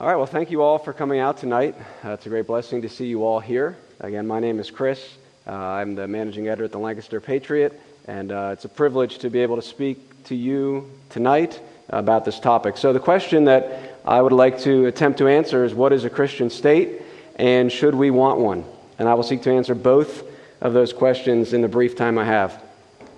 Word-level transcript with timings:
All 0.00 0.06
right, 0.06 0.16
well, 0.16 0.24
thank 0.24 0.50
you 0.50 0.62
all 0.62 0.78
for 0.78 0.94
coming 0.94 1.20
out 1.20 1.36
tonight. 1.36 1.74
Uh, 2.02 2.12
it's 2.12 2.24
a 2.24 2.30
great 2.30 2.46
blessing 2.46 2.80
to 2.80 2.88
see 2.88 3.04
you 3.04 3.22
all 3.22 3.38
here. 3.38 3.76
Again, 4.00 4.26
my 4.26 4.40
name 4.40 4.58
is 4.58 4.70
Chris. 4.70 5.18
Uh, 5.46 5.52
I'm 5.52 5.94
the 5.94 6.08
managing 6.08 6.48
editor 6.48 6.64
at 6.64 6.72
the 6.72 6.78
Lancaster 6.78 7.20
Patriot, 7.20 7.78
and 8.08 8.32
uh, 8.32 8.48
it's 8.54 8.64
a 8.64 8.68
privilege 8.70 9.18
to 9.18 9.28
be 9.28 9.40
able 9.40 9.56
to 9.56 9.62
speak 9.62 10.24
to 10.24 10.34
you 10.34 10.90
tonight 11.10 11.60
about 11.90 12.24
this 12.24 12.40
topic. 12.40 12.78
So, 12.78 12.94
the 12.94 12.98
question 12.98 13.44
that 13.44 13.98
I 14.06 14.22
would 14.22 14.32
like 14.32 14.58
to 14.60 14.86
attempt 14.86 15.18
to 15.18 15.28
answer 15.28 15.66
is 15.66 15.74
what 15.74 15.92
is 15.92 16.06
a 16.06 16.10
Christian 16.10 16.48
state, 16.48 17.02
and 17.36 17.70
should 17.70 17.94
we 17.94 18.10
want 18.10 18.40
one? 18.40 18.64
And 18.98 19.06
I 19.06 19.12
will 19.12 19.22
seek 19.22 19.42
to 19.42 19.52
answer 19.52 19.74
both 19.74 20.24
of 20.62 20.72
those 20.72 20.94
questions 20.94 21.52
in 21.52 21.60
the 21.60 21.68
brief 21.68 21.94
time 21.94 22.16
I 22.16 22.24
have. 22.24 22.58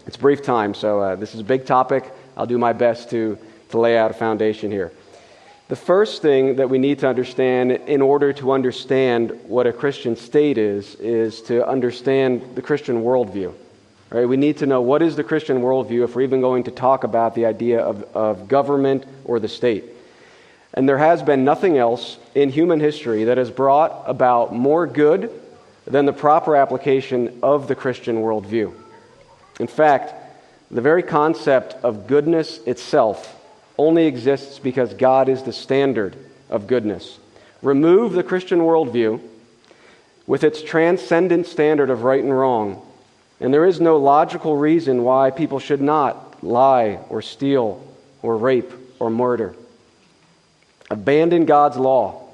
It's 0.09 0.17
brief 0.17 0.43
time, 0.43 0.75
so 0.75 1.01
uh, 1.01 1.15
this 1.15 1.33
is 1.33 1.39
a 1.39 1.45
big 1.45 1.65
topic. 1.65 2.11
I'll 2.37 2.47
do 2.47 2.59
my 2.59 2.73
best 2.73 3.09
to, 3.11 3.39
to 3.69 3.79
lay 3.79 3.97
out 3.97 4.11
a 4.11 4.15
foundation 4.15 4.73
here. 4.73 4.91
The 5.69 5.77
first 5.77 6.21
thing 6.23 6.57
that 6.57 6.69
we 6.69 6.79
need 6.79 6.99
to 6.99 7.09
understand 7.09 7.73
in 7.73 8.03
order 8.03 8.33
to 8.35 8.53
understand 8.53 9.31
what 9.47 9.67
a 9.67 9.73
Christian 9.73 10.17
state 10.17 10.59
is, 10.59 10.97
is 10.97 11.41
to 11.43 11.67
understand 11.67 12.55
the 12.55 12.63
Christian 12.63 13.03
worldview. 13.03 13.55
Right? 14.11 14.29
We 14.29 14.37
need 14.37 14.59
to 14.59 14.67
know 14.67 14.83
what 14.83 15.01
is 15.01 15.17
the 15.17 15.25
Christian 15.25 15.63
worldview 15.63 16.05
if 16.05 16.15
we're 16.15 16.23
even 16.23 16.43
going 16.43 16.65
to 16.65 16.71
talk 16.71 17.05
about 17.05 17.35
the 17.35 17.47
idea 17.47 17.81
of, 17.81 18.03
of 18.15 18.49
government 18.49 19.07
or 19.25 19.41
the 19.41 19.49
state. 19.49 19.85
And 20.75 20.87
there 20.87 20.99
has 20.99 21.23
been 21.23 21.45
nothing 21.45 21.79
else 21.79 22.19
in 22.35 22.51
human 22.51 22.81
history 22.81 23.25
that 23.25 23.39
has 23.39 23.51
brought 23.51 24.03
about 24.07 24.55
more 24.55 24.87
good 24.87 25.31
than 25.87 26.07
the 26.07 26.13
proper 26.13 26.57
application 26.57 27.39
of 27.43 27.69
the 27.69 27.75
Christian 27.75 28.17
worldview. 28.17 28.75
In 29.61 29.67
fact, 29.67 30.15
the 30.71 30.81
very 30.81 31.03
concept 31.03 31.75
of 31.83 32.07
goodness 32.07 32.59
itself 32.67 33.39
only 33.79 34.07
exists 34.07 34.59
because 34.59 34.95
God 34.95 35.29
is 35.29 35.43
the 35.43 35.53
standard 35.53 36.17
of 36.51 36.67
goodness. 36.67 37.19
Remove 37.63 38.13
the 38.13 38.23
Christian 38.23 38.61
worldview 38.61 39.21
with 40.27 40.45
its 40.45 40.63
transcendent 40.63 41.47
standard 41.47 41.91
of 41.91 42.03
right 42.03 42.23
and 42.23 42.37
wrong, 42.37 42.87
and 43.41 43.53
there 43.53 43.67
is 43.67 43.81
no 43.81 43.97
logical 43.97 44.57
reason 44.57 45.03
why 45.03 45.31
people 45.31 45.59
should 45.59 45.81
not 45.81 46.45
lie 46.45 46.99
or 47.09 47.23
steal 47.23 47.85
or 48.23 48.37
rape 48.37 48.73
or 48.99 49.11
murder. 49.11 49.55
Abandon 50.91 51.45
God's 51.45 51.77
law, 51.77 52.29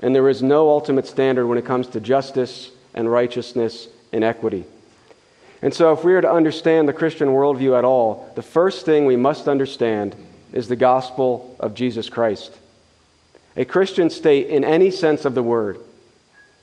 and 0.00 0.14
there 0.14 0.28
is 0.28 0.42
no 0.42 0.68
ultimate 0.70 1.06
standard 1.06 1.46
when 1.46 1.58
it 1.58 1.64
comes 1.64 1.88
to 1.88 2.00
justice 2.00 2.70
and 2.94 3.10
righteousness 3.10 3.88
and 4.12 4.22
equity. 4.22 4.64
And 5.60 5.74
so, 5.74 5.92
if 5.92 6.04
we 6.04 6.14
are 6.14 6.20
to 6.20 6.30
understand 6.30 6.88
the 6.88 6.92
Christian 6.92 7.28
worldview 7.28 7.76
at 7.76 7.84
all, 7.84 8.30
the 8.36 8.42
first 8.42 8.84
thing 8.84 9.06
we 9.06 9.16
must 9.16 9.48
understand 9.48 10.14
is 10.52 10.68
the 10.68 10.76
gospel 10.76 11.56
of 11.60 11.74
Jesus 11.74 12.08
Christ. 12.08 12.56
A 13.56 13.64
Christian 13.64 14.10
state, 14.10 14.48
in 14.48 14.64
any 14.64 14.90
sense 14.90 15.24
of 15.24 15.34
the 15.34 15.42
word, 15.42 15.78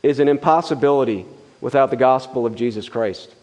is 0.02 0.20
an 0.20 0.28
impossibility 0.28 1.26
without 1.62 1.90
the 1.90 1.98
gospel 1.98 2.46
of 2.46 2.56
Jesus 2.56 2.88
Christ. 2.90 3.34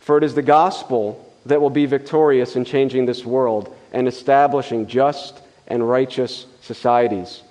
For 0.00 0.18
it 0.18 0.24
is 0.24 0.34
the 0.34 0.42
gospel 0.42 1.24
that 1.46 1.60
will 1.60 1.70
be 1.70 1.86
victorious 1.86 2.56
in 2.56 2.64
changing 2.64 3.06
this 3.06 3.24
world 3.24 3.74
and 3.92 4.08
establishing 4.08 4.86
just 4.86 5.40
and 5.66 5.88
righteous 5.88 6.46
societies. 6.62 7.42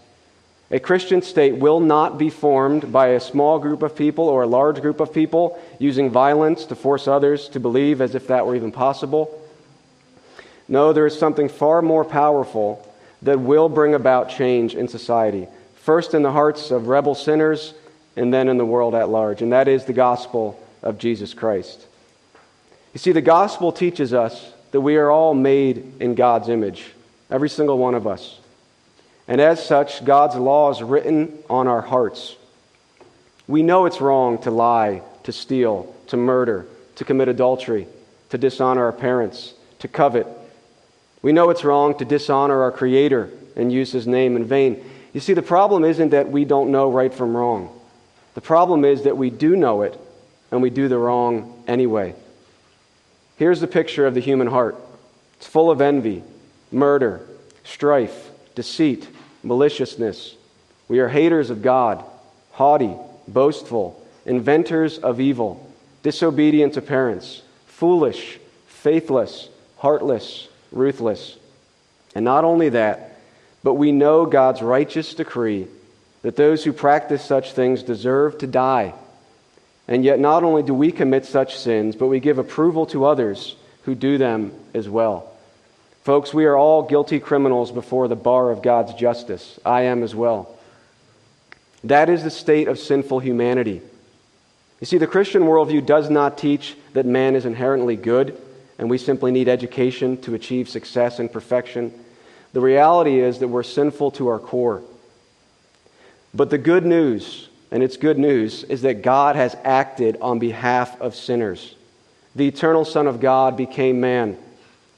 A 0.70 0.80
Christian 0.80 1.22
state 1.22 1.56
will 1.56 1.80
not 1.80 2.18
be 2.18 2.30
formed 2.30 2.92
by 2.92 3.10
a 3.10 3.20
small 3.20 3.58
group 3.60 3.84
of 3.84 3.96
people 3.96 4.28
or 4.28 4.44
a 4.44 4.48
large 4.48 4.82
group 4.82 5.00
of 5.00 5.14
people 5.14 5.58
using 5.80 6.10
violence 6.10 6.66
to 6.66 6.76
force 6.76 7.08
others 7.08 7.48
to 7.50 7.60
believe 7.60 8.02
as 8.02 8.16
if 8.16 8.28
that 8.28 8.46
were 8.46 8.56
even 8.56 8.72
possible. 8.72 9.42
No, 10.68 10.94
there 10.94 11.06
is 11.06 11.18
something 11.18 11.50
far 11.50 11.82
more 11.82 12.04
powerful 12.04 12.84
that 13.22 13.40
will 13.40 13.70
bring 13.70 13.94
about 13.94 14.30
change 14.30 14.76
in 14.76 14.88
society, 14.88 15.48
first 15.76 16.14
in 16.14 16.22
the 16.22 16.32
hearts 16.32 16.72
of 16.72 16.88
rebel 16.88 17.16
sinners 17.16 17.74
and 18.16 18.34
then 18.34 18.50
in 18.50 18.58
the 18.58 18.66
world 18.66 18.96
at 18.96 19.10
large, 19.10 19.42
and 19.42 19.54
that 19.54 19.68
is 19.68 19.86
the 19.86 19.94
gospel 19.94 20.62
of 20.84 20.98
Jesus 20.98 21.34
Christ. 21.34 21.86
You 22.94 23.00
see, 23.00 23.12
the 23.12 23.22
gospel 23.22 23.72
teaches 23.72 24.14
us 24.14 24.52
that 24.72 24.82
we 24.82 24.98
are 24.98 25.10
all 25.10 25.34
made 25.34 25.94
in 26.00 26.16
God's 26.16 26.50
image, 26.50 26.92
every 27.30 27.50
single 27.50 27.78
one 27.78 27.96
of 27.96 28.08
us. 28.08 28.40
And 29.28 29.42
as 29.42 29.64
such, 29.64 30.04
God's 30.04 30.36
law 30.36 30.72
is 30.72 30.82
written 30.82 31.38
on 31.50 31.68
our 31.68 31.82
hearts. 31.82 32.36
We 33.48 33.64
know 33.64 33.86
it's 33.86 34.02
wrong 34.02 34.40
to 34.40 34.52
lie, 34.52 35.02
to 35.24 35.32
steal, 35.32 35.94
to 36.08 36.18
murder, 36.18 36.66
to 36.96 37.06
commit 37.06 37.28
adultery, 37.28 37.88
to 38.30 38.38
dishonor 38.38 38.86
our 38.86 38.92
parents, 38.92 39.54
to 39.80 39.88
covet, 39.88 40.28
we 41.22 41.32
know 41.32 41.50
it's 41.50 41.64
wrong 41.64 41.98
to 41.98 42.06
dishonor 42.06 42.62
our 42.62 42.72
Creator 42.72 43.30
and 43.56 43.72
use 43.72 43.92
His 43.92 44.08
name 44.08 44.36
in 44.36 44.46
vain. 44.46 44.84
You 45.14 45.20
see, 45.20 45.34
the 45.34 45.42
problem 45.42 45.84
isn't 45.84 46.10
that 46.10 46.30
we 46.30 46.46
don't 46.46 46.72
know 46.72 46.92
right 46.92 47.14
from 47.14 47.36
wrong. 47.36 47.74
The 48.36 48.42
problem 48.42 48.86
is 48.86 49.04
that 49.04 49.18
we 49.18 49.30
do 49.30 49.56
know 49.56 49.82
it 49.82 50.00
and 50.52 50.62
we 50.62 50.70
do 50.70 50.88
the 50.88 50.98
wrong 50.98 51.64
anyway. 51.68 52.14
Here's 53.38 53.60
the 53.60 53.68
picture 53.68 54.06
of 54.06 54.14
the 54.14 54.20
human 54.20 54.48
heart 54.48 54.76
it's 55.38 55.48
full 55.48 55.72
of 55.72 55.82
envy, 55.82 56.24
murder, 56.72 57.22
strife, 57.64 58.30
deceit, 58.56 59.08
maliciousness. 59.44 60.36
We 60.88 61.00
are 61.00 61.10
haters 61.10 61.50
of 61.50 61.62
God, 61.62 62.04
haughty, 62.52 62.96
boastful, 63.28 64.04
inventors 64.26 64.98
of 64.98 65.20
evil, 65.20 65.72
disobedient 66.04 66.74
to 66.76 66.82
parents, 66.82 67.42
foolish, 67.66 68.40
faithless, 68.68 69.50
heartless 69.78 70.48
ruthless. 70.72 71.38
And 72.16 72.26
not 72.26 72.44
only 72.44 72.70
that, 72.70 73.20
but 73.64 73.76
we 73.76 73.92
know 73.92 74.26
God's 74.26 74.62
righteous 74.62 75.14
decree 75.14 75.68
that 76.22 76.36
those 76.36 76.64
who 76.64 76.74
practice 76.74 77.24
such 77.24 77.54
things 77.54 77.84
deserve 77.84 78.38
to 78.40 78.48
die. 78.48 78.94
And 79.88 80.04
yet, 80.04 80.20
not 80.20 80.44
only 80.44 80.64
do 80.64 80.74
we 80.74 80.92
commit 80.92 81.26
such 81.26 81.58
sins, 81.58 81.96
but 81.96 82.08
we 82.08 82.20
give 82.20 82.38
approval 82.38 82.86
to 82.88 83.06
others 83.06 83.56
who 83.84 83.96
do 83.96 84.18
them 84.18 84.52
as 84.74 84.90
well. 84.90 85.32
Folks, 86.04 86.34
we 86.34 86.46
are 86.46 86.58
all 86.58 86.84
guilty 86.84 87.20
criminals 87.20 87.72
before 87.72 88.08
the 88.08 88.16
bar 88.16 88.52
of 88.52 88.62
God's 88.62 88.94
justice. 88.94 89.60
I 89.66 89.84
am 89.84 90.04
as 90.04 90.16
well. 90.16 90.58
That 91.84 92.10
is 92.10 92.24
the 92.24 92.32
state 92.32 92.68
of 92.68 92.80
sinful 92.80 93.20
humanity. 93.20 93.82
You 94.80 94.86
see, 94.88 94.98
the 94.98 95.08
Christian 95.08 95.44
worldview 95.44 95.86
does 95.86 96.10
not 96.10 96.38
teach 96.38 96.76
that 96.94 97.06
man 97.06 97.36
is 97.36 97.46
inherently 97.46 97.96
good 97.96 98.38
and 98.78 98.90
we 98.90 98.98
simply 98.98 99.32
need 99.32 99.48
education 99.48 100.22
to 100.22 100.36
achieve 100.36 100.70
success 100.70 101.20
and 101.20 101.32
perfection. 101.32 101.94
The 102.54 102.62
reality 102.62 103.20
is 103.20 103.40
that 103.40 103.48
we're 103.48 103.64
sinful 103.64 104.12
to 104.12 104.28
our 104.28 104.40
core. 104.40 104.84
But 106.34 106.50
the 106.50 106.58
good 106.58 106.86
news, 106.86 107.50
and 107.72 107.82
it's 107.82 107.98
good 107.98 108.20
news, 108.20 108.64
is 108.64 108.84
that 108.84 109.02
God 109.02 109.36
has 109.36 109.56
acted 109.64 110.18
on 110.22 110.40
behalf 110.40 111.00
of 111.02 111.16
sinners. 111.16 111.76
The 112.36 112.48
eternal 112.48 112.86
Son 112.86 113.08
of 113.08 113.20
God 113.20 113.58
became 113.58 114.00
man, 114.00 114.38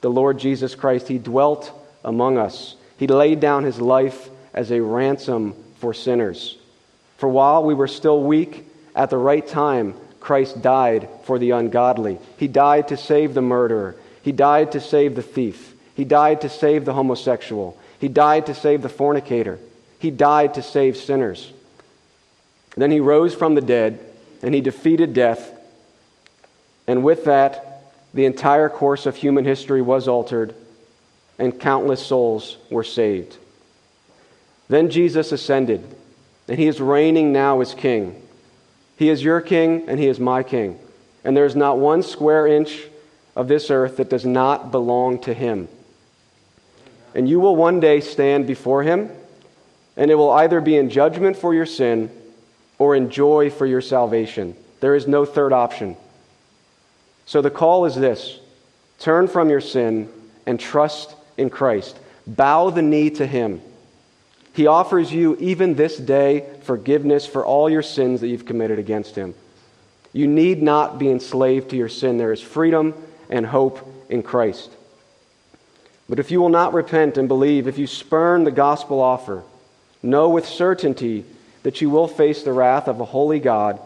the 0.02 0.10
Lord 0.10 0.38
Jesus 0.38 0.74
Christ. 0.74 1.08
He 1.08 1.18
dwelt 1.18 1.72
among 2.04 2.36
us. 2.36 2.76
He 2.98 3.06
laid 3.06 3.40
down 3.40 3.64
his 3.64 3.80
life 3.80 4.28
as 4.52 4.70
a 4.70 4.80
ransom 4.80 5.54
for 5.78 5.94
sinners. 5.94 6.58
For 7.16 7.28
while 7.28 7.64
we 7.64 7.74
were 7.74 7.88
still 7.88 8.22
weak, 8.22 8.66
at 8.94 9.10
the 9.10 9.16
right 9.16 9.46
time, 9.46 9.94
Christ 10.20 10.62
died 10.62 11.08
for 11.24 11.38
the 11.38 11.50
ungodly. 11.50 12.18
He 12.36 12.46
died 12.46 12.88
to 12.88 12.96
save 12.96 13.34
the 13.34 13.42
murderer. 13.42 13.96
He 14.22 14.32
died 14.32 14.72
to 14.72 14.80
save 14.80 15.14
the 15.14 15.22
thief. 15.22 15.74
He 15.94 16.04
died 16.04 16.42
to 16.42 16.48
save 16.48 16.84
the 16.84 16.92
homosexual. 16.92 17.78
He 17.98 18.08
died 18.08 18.46
to 18.46 18.54
save 18.54 18.82
the 18.82 18.88
fornicator. 18.88 19.58
He 19.98 20.10
died 20.10 20.54
to 20.54 20.62
save 20.62 20.96
sinners. 20.96 21.52
Then 22.76 22.90
he 22.90 23.00
rose 23.00 23.34
from 23.34 23.54
the 23.54 23.60
dead 23.60 23.98
and 24.42 24.54
he 24.54 24.60
defeated 24.60 25.12
death. 25.12 25.52
And 26.86 27.02
with 27.02 27.24
that, 27.24 27.82
the 28.14 28.24
entire 28.24 28.68
course 28.68 29.06
of 29.06 29.16
human 29.16 29.44
history 29.44 29.82
was 29.82 30.08
altered 30.08 30.54
and 31.38 31.58
countless 31.58 32.04
souls 32.04 32.56
were 32.70 32.84
saved. 32.84 33.36
Then 34.68 34.90
Jesus 34.90 35.32
ascended 35.32 35.84
and 36.48 36.58
he 36.58 36.66
is 36.66 36.80
reigning 36.80 37.32
now 37.32 37.60
as 37.60 37.74
king. 37.74 38.20
He 39.00 39.08
is 39.08 39.24
your 39.24 39.40
king, 39.40 39.88
and 39.88 39.98
he 39.98 40.08
is 40.08 40.20
my 40.20 40.42
king. 40.42 40.78
And 41.24 41.34
there 41.34 41.46
is 41.46 41.56
not 41.56 41.78
one 41.78 42.02
square 42.02 42.46
inch 42.46 42.82
of 43.34 43.48
this 43.48 43.70
earth 43.70 43.96
that 43.96 44.10
does 44.10 44.26
not 44.26 44.70
belong 44.70 45.20
to 45.22 45.32
him. 45.32 45.68
And 47.14 47.26
you 47.26 47.40
will 47.40 47.56
one 47.56 47.80
day 47.80 48.02
stand 48.02 48.46
before 48.46 48.82
him, 48.82 49.10
and 49.96 50.10
it 50.10 50.16
will 50.16 50.30
either 50.32 50.60
be 50.60 50.76
in 50.76 50.90
judgment 50.90 51.38
for 51.38 51.54
your 51.54 51.64
sin 51.64 52.10
or 52.78 52.94
in 52.94 53.08
joy 53.08 53.48
for 53.48 53.64
your 53.64 53.80
salvation. 53.80 54.54
There 54.80 54.94
is 54.94 55.08
no 55.08 55.24
third 55.24 55.54
option. 55.54 55.96
So 57.24 57.40
the 57.40 57.50
call 57.50 57.86
is 57.86 57.94
this 57.94 58.38
turn 58.98 59.28
from 59.28 59.48
your 59.48 59.62
sin 59.62 60.10
and 60.44 60.60
trust 60.60 61.14
in 61.38 61.48
Christ. 61.48 61.98
Bow 62.26 62.68
the 62.68 62.82
knee 62.82 63.08
to 63.08 63.26
him. 63.26 63.62
He 64.52 64.66
offers 64.66 65.12
you, 65.12 65.36
even 65.38 65.74
this 65.74 65.96
day, 65.96 66.46
forgiveness 66.62 67.26
for 67.26 67.44
all 67.44 67.70
your 67.70 67.82
sins 67.82 68.20
that 68.20 68.28
you've 68.28 68.46
committed 68.46 68.78
against 68.78 69.14
Him. 69.14 69.34
You 70.12 70.26
need 70.26 70.62
not 70.62 70.98
be 70.98 71.08
enslaved 71.10 71.70
to 71.70 71.76
your 71.76 71.88
sin. 71.88 72.18
There 72.18 72.32
is 72.32 72.40
freedom 72.42 72.94
and 73.28 73.46
hope 73.46 73.86
in 74.08 74.22
Christ. 74.22 74.70
But 76.08 76.18
if 76.18 76.32
you 76.32 76.40
will 76.40 76.48
not 76.48 76.74
repent 76.74 77.16
and 77.16 77.28
believe, 77.28 77.68
if 77.68 77.78
you 77.78 77.86
spurn 77.86 78.42
the 78.42 78.50
gospel 78.50 79.00
offer, 79.00 79.44
Know 80.02 80.30
with 80.30 80.46
certainty 80.46 81.24
that 81.62 81.80
you 81.80 81.90
will 81.90 82.08
face 82.08 82.42
the 82.42 82.52
wrath 82.52 82.88
of 82.88 83.00
a 83.00 83.04
holy 83.04 83.38
God 83.38 83.78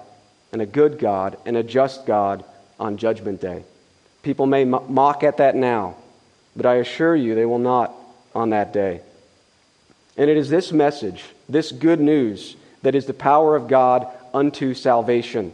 and 0.53 0.63
a 0.63 0.67
good 0.67 0.99
God 0.99 1.37
and 1.45 1.57
a 1.57 1.63
just 1.63 2.07
God 2.07 2.45
on 2.79 2.97
Judgment 2.97 3.41
Day. 3.41 3.65
People 4.23 4.47
may 4.47 4.65
mock 4.65 5.25
at 5.25 5.39
that 5.39 5.57
now, 5.57 5.97
but 6.55 6.67
I 6.67 6.77
assure 6.77 7.17
you 7.17 7.35
they 7.35 7.45
will 7.45 7.59
not 7.59 7.93
on 8.35 8.51
that 8.51 8.73
day. 8.73 9.01
And 10.17 10.31
it 10.31 10.37
is 10.37 10.49
this 10.49 10.73
message, 10.73 11.25
this 11.49 11.73
good 11.73 12.01
news, 12.01 12.57
that 12.83 12.95
is 12.95 13.07
the 13.07 13.15
power 13.15 13.57
of 13.57 13.69
God 13.69 14.07
unto 14.33 14.75
salvation. 14.75 15.53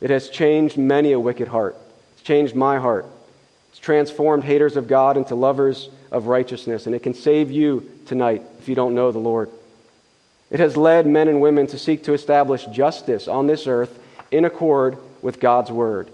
It 0.00 0.10
has 0.10 0.30
changed 0.30 0.78
many 0.78 1.12
a 1.12 1.20
wicked 1.20 1.48
heart. 1.48 1.76
It's 2.14 2.22
changed 2.22 2.54
my 2.54 2.78
heart. 2.78 3.06
It's 3.70 3.78
transformed 3.78 4.44
haters 4.44 4.76
of 4.76 4.88
God 4.88 5.16
into 5.16 5.34
lovers 5.34 5.90
of 6.10 6.26
righteousness, 6.26 6.86
and 6.86 6.94
it 6.94 7.02
can 7.02 7.14
save 7.14 7.50
you 7.50 7.88
tonight 8.06 8.42
if 8.58 8.68
you 8.68 8.74
don't 8.74 8.94
know 8.94 9.12
the 9.12 9.18
Lord. 9.18 9.50
It 10.50 10.60
has 10.60 10.76
led 10.76 11.06
men 11.06 11.28
and 11.28 11.40
women 11.40 11.66
to 11.68 11.78
seek 11.78 12.04
to 12.04 12.12
establish 12.12 12.64
justice 12.66 13.28
on 13.28 13.46
this 13.46 13.66
earth 13.66 13.98
in 14.30 14.44
accord 14.44 14.96
with 15.22 15.40
God's 15.40 15.70
word. 15.70 16.10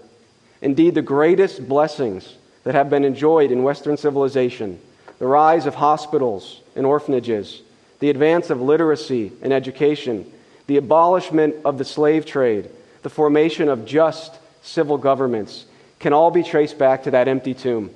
Indeed, 0.61 0.95
the 0.95 1.01
greatest 1.01 1.67
blessings 1.67 2.35
that 2.63 2.75
have 2.75 2.89
been 2.89 3.03
enjoyed 3.03 3.51
in 3.51 3.63
Western 3.63 3.97
civilization, 3.97 4.79
the 5.19 5.27
rise 5.27 5.65
of 5.65 5.75
hospitals 5.75 6.61
and 6.75 6.85
orphanages, 6.85 7.61
the 7.99 8.09
advance 8.09 8.49
of 8.49 8.61
literacy 8.61 9.31
and 9.41 9.51
education, 9.51 10.31
the 10.67 10.77
abolishment 10.77 11.55
of 11.65 11.77
the 11.77 11.85
slave 11.85 12.25
trade, 12.25 12.69
the 13.03 13.09
formation 13.09 13.69
of 13.69 13.85
just 13.85 14.35
civil 14.61 14.97
governments, 14.97 15.65
can 15.99 16.13
all 16.13 16.31
be 16.31 16.43
traced 16.43 16.77
back 16.77 17.03
to 17.03 17.11
that 17.11 17.27
empty 17.27 17.53
tomb. 17.53 17.89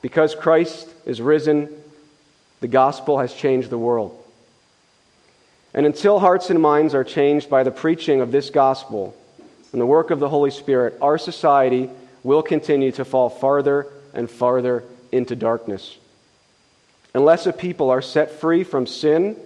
Because 0.00 0.34
Christ 0.34 0.88
is 1.04 1.20
risen, 1.20 1.68
the 2.60 2.68
gospel 2.68 3.18
has 3.18 3.34
changed 3.34 3.70
the 3.70 3.78
world. 3.78 4.18
And 5.74 5.86
until 5.86 6.18
hearts 6.18 6.50
and 6.50 6.60
minds 6.60 6.94
are 6.94 7.04
changed 7.04 7.48
by 7.48 7.62
the 7.62 7.70
preaching 7.70 8.20
of 8.20 8.32
this 8.32 8.50
gospel 8.50 9.16
and 9.72 9.80
the 9.80 9.86
work 9.86 10.10
of 10.10 10.20
the 10.20 10.28
Holy 10.28 10.50
Spirit, 10.50 10.96
our 11.00 11.18
society 11.18 11.88
will 12.22 12.42
continue 12.42 12.92
to 12.92 13.04
fall 13.04 13.30
farther 13.30 13.86
and 14.12 14.30
farther 14.30 14.84
into 15.10 15.34
darkness. 15.34 15.96
Unless 17.14 17.46
a 17.46 17.52
people 17.52 17.90
are 17.90 18.02
set 18.02 18.30
free 18.30 18.64
from 18.64 18.86
sin, 18.86 19.36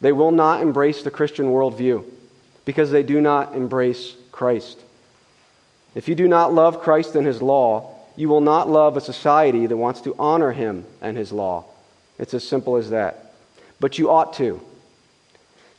they 0.00 0.12
will 0.12 0.32
not 0.32 0.62
embrace 0.62 1.02
the 1.02 1.10
Christian 1.10 1.46
worldview 1.46 2.04
because 2.64 2.90
they 2.90 3.02
do 3.02 3.20
not 3.20 3.54
embrace 3.54 4.14
Christ. 4.32 4.78
If 5.94 6.08
you 6.08 6.14
do 6.14 6.26
not 6.26 6.52
love 6.52 6.82
Christ 6.82 7.14
and 7.14 7.26
his 7.26 7.40
law, 7.40 7.94
you 8.16 8.28
will 8.28 8.40
not 8.40 8.68
love 8.68 8.96
a 8.96 9.00
society 9.00 9.66
that 9.66 9.76
wants 9.76 10.00
to 10.02 10.14
honor 10.18 10.52
him 10.52 10.84
and 11.00 11.16
his 11.16 11.32
law. 11.32 11.64
It's 12.18 12.34
as 12.34 12.46
simple 12.46 12.76
as 12.76 12.90
that. 12.90 13.34
But 13.80 13.98
you 13.98 14.10
ought 14.10 14.34
to. 14.34 14.60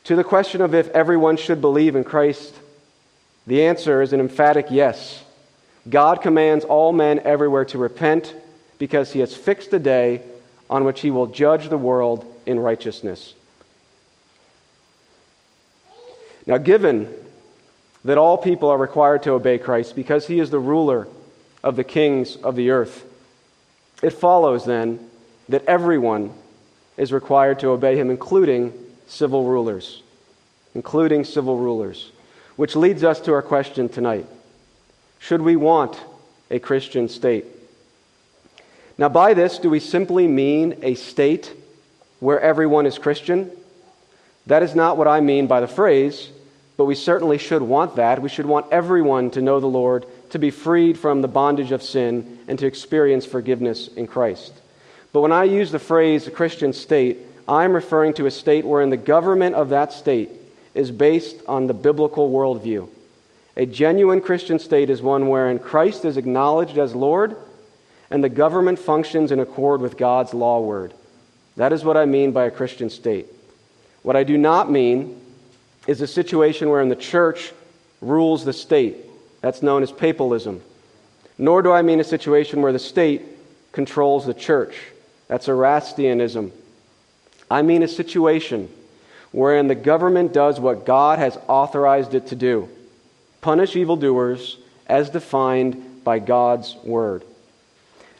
To 0.05 0.15
the 0.15 0.23
question 0.23 0.61
of 0.61 0.73
if 0.73 0.87
everyone 0.89 1.37
should 1.37 1.61
believe 1.61 1.95
in 1.95 2.03
Christ, 2.03 2.53
the 3.47 3.63
answer 3.63 4.01
is 4.01 4.13
an 4.13 4.19
emphatic 4.19 4.67
yes. 4.69 5.23
God 5.89 6.21
commands 6.21 6.65
all 6.65 6.93
men 6.93 7.19
everywhere 7.19 7.65
to 7.65 7.77
repent 7.77 8.33
because 8.77 9.13
he 9.13 9.19
has 9.19 9.35
fixed 9.35 9.73
a 9.73 9.79
day 9.79 10.21
on 10.75 10.83
which 10.83 10.99
he 10.99 11.09
will 11.09 11.27
judge 11.27 11.69
the 11.69 11.77
world 11.77 12.25
in 12.45 12.59
righteousness. 12.59 13.33
Now, 16.45 16.57
given 16.57 17.13
that 18.03 18.17
all 18.17 18.37
people 18.37 18.67
are 18.67 18.77
required 18.77 19.23
to 19.23 19.31
obey 19.31 19.57
Christ 19.57 19.95
because 19.95 20.27
he 20.27 20.37
is 20.37 20.49
the 20.49 20.59
ruler 20.59 21.07
of 21.63 21.77
the 21.77 21.85
kings 21.85 22.35
of 22.35 22.57
the 22.57 22.71
earth, 22.71 23.05
it 24.03 24.09
follows 24.09 24.65
then 24.65 24.99
that 25.47 25.63
everyone 25.63 26.33
is 26.97 27.13
required 27.13 27.57
to 27.59 27.69
obey 27.69 27.95
him, 27.95 28.09
including 28.09 28.73
civil 29.07 29.45
rulers, 29.45 30.03
including 30.73 31.23
civil 31.23 31.57
rulers. 31.57 32.11
Which 32.57 32.75
leads 32.75 33.05
us 33.05 33.21
to 33.21 33.31
our 33.31 33.41
question 33.41 33.87
tonight 33.87 34.25
Should 35.19 35.41
we 35.41 35.55
want 35.55 35.97
a 36.51 36.59
Christian 36.59 37.07
state? 37.07 37.45
Now, 38.97 39.09
by 39.09 39.33
this, 39.33 39.59
do 39.59 39.69
we 39.69 39.79
simply 39.79 40.27
mean 40.27 40.79
a 40.81 40.95
state 40.95 41.53
where 42.19 42.39
everyone 42.39 42.85
is 42.85 42.97
Christian? 42.97 43.51
That 44.47 44.63
is 44.63 44.73
not 44.73 44.97
what 44.97 45.07
I 45.07 45.19
mean 45.19 45.47
by 45.47 45.59
the 45.59 45.67
phrase, 45.67 46.29
but 46.77 46.85
we 46.85 46.95
certainly 46.95 47.37
should 47.37 47.61
want 47.61 47.97
that. 47.97 48.21
We 48.21 48.29
should 48.29 48.45
want 48.45 48.71
everyone 48.71 49.31
to 49.31 49.41
know 49.41 49.59
the 49.59 49.67
Lord, 49.67 50.05
to 50.29 50.39
be 50.39 50.49
freed 50.49 50.97
from 50.97 51.21
the 51.21 51.27
bondage 51.27 51.71
of 51.71 51.83
sin, 51.83 52.39
and 52.47 52.57
to 52.59 52.67
experience 52.67 53.25
forgiveness 53.25 53.89
in 53.89 54.07
Christ. 54.07 54.53
But 55.11 55.21
when 55.21 55.31
I 55.31 55.43
use 55.43 55.71
the 55.71 55.79
phrase 55.79 56.27
a 56.27 56.31
Christian 56.31 56.71
state, 56.71 57.17
I'm 57.47 57.73
referring 57.73 58.13
to 58.15 58.25
a 58.25 58.31
state 58.31 58.65
wherein 58.65 58.89
the 58.89 58.97
government 58.97 59.55
of 59.55 59.69
that 59.69 59.91
state 59.93 60.29
is 60.73 60.91
based 60.91 61.37
on 61.47 61.67
the 61.67 61.73
biblical 61.73 62.29
worldview. 62.31 62.89
A 63.57 63.65
genuine 63.65 64.19
Christian 64.19 64.59
state 64.59 64.89
is 64.89 65.01
one 65.01 65.29
wherein 65.29 65.59
Christ 65.59 66.05
is 66.05 66.17
acknowledged 66.17 66.77
as 66.77 66.93
Lord 66.93 67.37
and 68.09 68.23
the 68.23 68.29
government 68.29 68.79
functions 68.79 69.31
in 69.31 69.39
accord 69.39 69.81
with 69.81 69.97
God's 69.97 70.33
law 70.33 70.59
word. 70.61 70.93
That 71.57 71.73
is 71.73 71.83
what 71.83 71.97
I 71.97 72.05
mean 72.05 72.31
by 72.31 72.45
a 72.45 72.51
Christian 72.51 72.89
state. 72.89 73.27
What 74.03 74.15
I 74.15 74.23
do 74.23 74.37
not 74.37 74.71
mean 74.71 75.19
is 75.87 76.01
a 76.01 76.07
situation 76.07 76.69
wherein 76.69 76.89
the 76.89 76.95
church 76.95 77.53
rules 78.01 78.45
the 78.45 78.53
state. 78.53 78.97
That's 79.41 79.61
known 79.61 79.83
as 79.83 79.91
papalism. 79.91 80.59
Nor 81.37 81.61
do 81.61 81.71
I 81.71 81.81
mean 81.81 81.99
a 81.99 82.03
situation 82.03 82.61
where 82.61 82.73
the 82.73 82.79
state 82.79 83.23
controls 83.71 84.25
the 84.25 84.33
church. 84.33 84.75
That's 85.27 85.47
Erastianism. 85.47 86.51
I 87.49 87.61
mean 87.61 87.83
a 87.83 87.87
situation 87.87 88.69
wherein 89.31 89.67
the 89.67 89.75
government 89.75 90.33
does 90.33 90.59
what 90.59 90.85
God 90.85 91.19
has 91.19 91.37
authorized 91.47 92.13
it 92.13 92.27
to 92.27 92.35
do 92.35 92.69
punish 93.41 93.75
evildoers 93.75 94.57
as 94.87 95.11
defined 95.11 96.03
by 96.03 96.17
God's 96.17 96.75
word. 96.83 97.23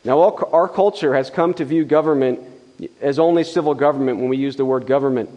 Now, 0.06 0.22
our 0.22 0.70
culture 0.70 1.16
has 1.16 1.32
come 1.32 1.56
to 1.56 1.66
view 1.66 1.84
government 1.84 2.40
as 3.02 3.18
only 3.18 3.44
civil 3.44 3.74
government 3.74 4.20
when 4.20 4.30
we 4.30 4.38
use 4.38 4.56
the 4.56 4.66
word 4.66 4.86
government. 4.86 5.30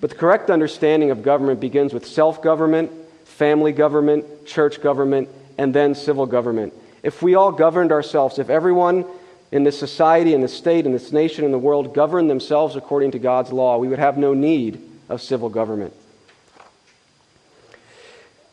But 0.00 0.10
the 0.10 0.16
correct 0.16 0.50
understanding 0.50 1.10
of 1.10 1.22
government 1.22 1.60
begins 1.60 1.92
with 1.92 2.06
self 2.06 2.42
government, 2.42 2.90
family 3.24 3.72
government, 3.72 4.46
church 4.46 4.80
government, 4.80 5.28
and 5.58 5.74
then 5.74 5.94
civil 5.94 6.24
government. 6.24 6.72
If 7.02 7.22
we 7.22 7.34
all 7.34 7.52
governed 7.52 7.92
ourselves, 7.92 8.38
if 8.38 8.48
everyone 8.48 9.04
in 9.52 9.62
this 9.62 9.78
society, 9.78 10.32
in 10.34 10.40
this 10.40 10.56
state, 10.56 10.86
in 10.86 10.92
this 10.92 11.12
nation, 11.12 11.44
in 11.44 11.52
the 11.52 11.58
world 11.58 11.94
governed 11.94 12.30
themselves 12.30 12.76
according 12.76 13.10
to 13.12 13.18
God's 13.18 13.52
law, 13.52 13.76
we 13.76 13.88
would 13.88 13.98
have 13.98 14.16
no 14.16 14.32
need 14.32 14.80
of 15.08 15.20
civil 15.20 15.50
government. 15.50 15.92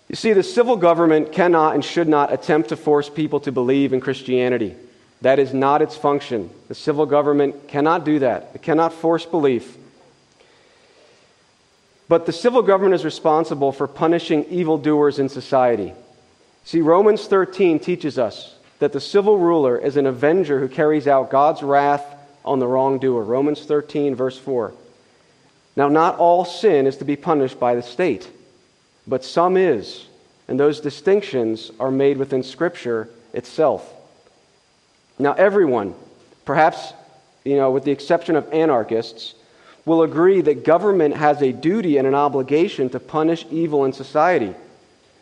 You 0.09 0.15
see, 0.15 0.33
the 0.33 0.43
civil 0.43 0.75
government 0.75 1.31
cannot 1.31 1.75
and 1.75 1.83
should 1.83 2.09
not 2.09 2.33
attempt 2.33 2.69
to 2.69 2.75
force 2.75 3.09
people 3.09 3.39
to 3.41 3.51
believe 3.53 3.93
in 3.93 4.01
Christianity. 4.01 4.75
That 5.21 5.39
is 5.39 5.53
not 5.53 5.81
its 5.81 5.95
function. 5.95 6.49
The 6.67 6.75
civil 6.75 7.05
government 7.05 7.67
cannot 7.67 8.05
do 8.05 8.19
that, 8.19 8.51
it 8.53 8.61
cannot 8.61 8.93
force 8.93 9.25
belief. 9.25 9.77
But 12.07 12.25
the 12.25 12.33
civil 12.33 12.61
government 12.61 12.95
is 12.95 13.05
responsible 13.05 13.71
for 13.71 13.87
punishing 13.87 14.43
evildoers 14.45 15.17
in 15.17 15.29
society. 15.29 15.93
See, 16.65 16.81
Romans 16.81 17.25
13 17.25 17.79
teaches 17.79 18.19
us 18.19 18.55
that 18.79 18.91
the 18.91 18.99
civil 18.99 19.37
ruler 19.37 19.77
is 19.77 19.95
an 19.95 20.05
avenger 20.05 20.59
who 20.59 20.67
carries 20.67 21.07
out 21.07 21.29
God's 21.29 21.63
wrath 21.63 22.03
on 22.43 22.59
the 22.59 22.67
wrongdoer. 22.67 23.23
Romans 23.23 23.63
13, 23.63 24.15
verse 24.15 24.37
4. 24.37 24.73
Now, 25.75 25.87
not 25.87 26.17
all 26.17 26.43
sin 26.43 26.85
is 26.85 26.97
to 26.97 27.05
be 27.05 27.15
punished 27.15 27.59
by 27.59 27.75
the 27.75 27.81
state, 27.81 28.29
but 29.07 29.23
some 29.23 29.55
is, 29.55 30.05
and 30.47 30.59
those 30.59 30.81
distinctions 30.81 31.71
are 31.79 31.91
made 31.91 32.17
within 32.17 32.43
Scripture 32.43 33.07
itself. 33.33 33.89
Now, 35.21 35.33
everyone, 35.33 35.93
perhaps 36.45 36.93
you 37.43 37.55
know, 37.55 37.71
with 37.71 37.83
the 37.83 37.91
exception 37.91 38.35
of 38.35 38.51
anarchists, 38.51 39.35
will 39.85 40.03
agree 40.03 40.41
that 40.41 40.63
government 40.63 41.15
has 41.15 41.41
a 41.41 41.51
duty 41.51 41.97
and 41.97 42.07
an 42.07 42.15
obligation 42.15 42.89
to 42.89 42.99
punish 42.99 43.45
evil 43.49 43.85
in 43.85 43.93
society. 43.93 44.53